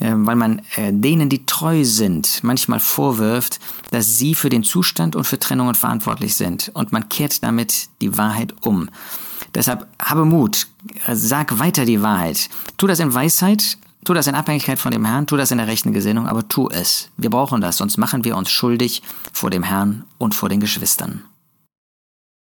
ähm, 0.00 0.26
weil 0.26 0.34
man 0.34 0.62
äh, 0.74 0.92
denen, 0.92 1.28
die 1.28 1.46
treu 1.46 1.84
sind, 1.84 2.40
manchmal 2.42 2.80
vorwirft, 2.80 3.60
dass 3.90 4.18
sie 4.18 4.34
für 4.34 4.48
den 4.48 4.64
Zustand 4.64 5.14
und 5.14 5.24
für 5.24 5.38
Trennungen 5.38 5.76
verantwortlich 5.76 6.34
sind. 6.34 6.72
Und 6.74 6.90
man 6.90 7.08
kehrt 7.08 7.44
damit 7.44 7.88
die 8.00 8.18
Wahrheit 8.18 8.54
um. 8.62 8.88
Deshalb 9.54 9.86
habe 10.00 10.24
Mut, 10.24 10.66
sag 11.12 11.58
weiter 11.60 11.84
die 11.84 12.02
Wahrheit. 12.02 12.48
Tu 12.76 12.88
das 12.88 12.98
in 12.98 13.14
Weisheit, 13.14 13.78
tu 14.04 14.12
das 14.12 14.26
in 14.26 14.34
Abhängigkeit 14.34 14.78
von 14.78 14.90
dem 14.90 15.04
Herrn, 15.04 15.26
tu 15.26 15.36
das 15.36 15.52
in 15.52 15.58
der 15.58 15.66
rechten 15.68 15.92
Gesinnung, 15.92 16.26
aber 16.26 16.48
tu 16.48 16.68
es. 16.68 17.10
Wir 17.16 17.30
brauchen 17.30 17.60
das, 17.60 17.76
sonst 17.76 17.96
machen 17.96 18.24
wir 18.24 18.36
uns 18.36 18.50
schuldig 18.50 19.02
vor 19.32 19.50
dem 19.50 19.62
Herrn 19.62 20.04
und 20.18 20.34
vor 20.34 20.48
den 20.48 20.60
Geschwistern. 20.60 21.24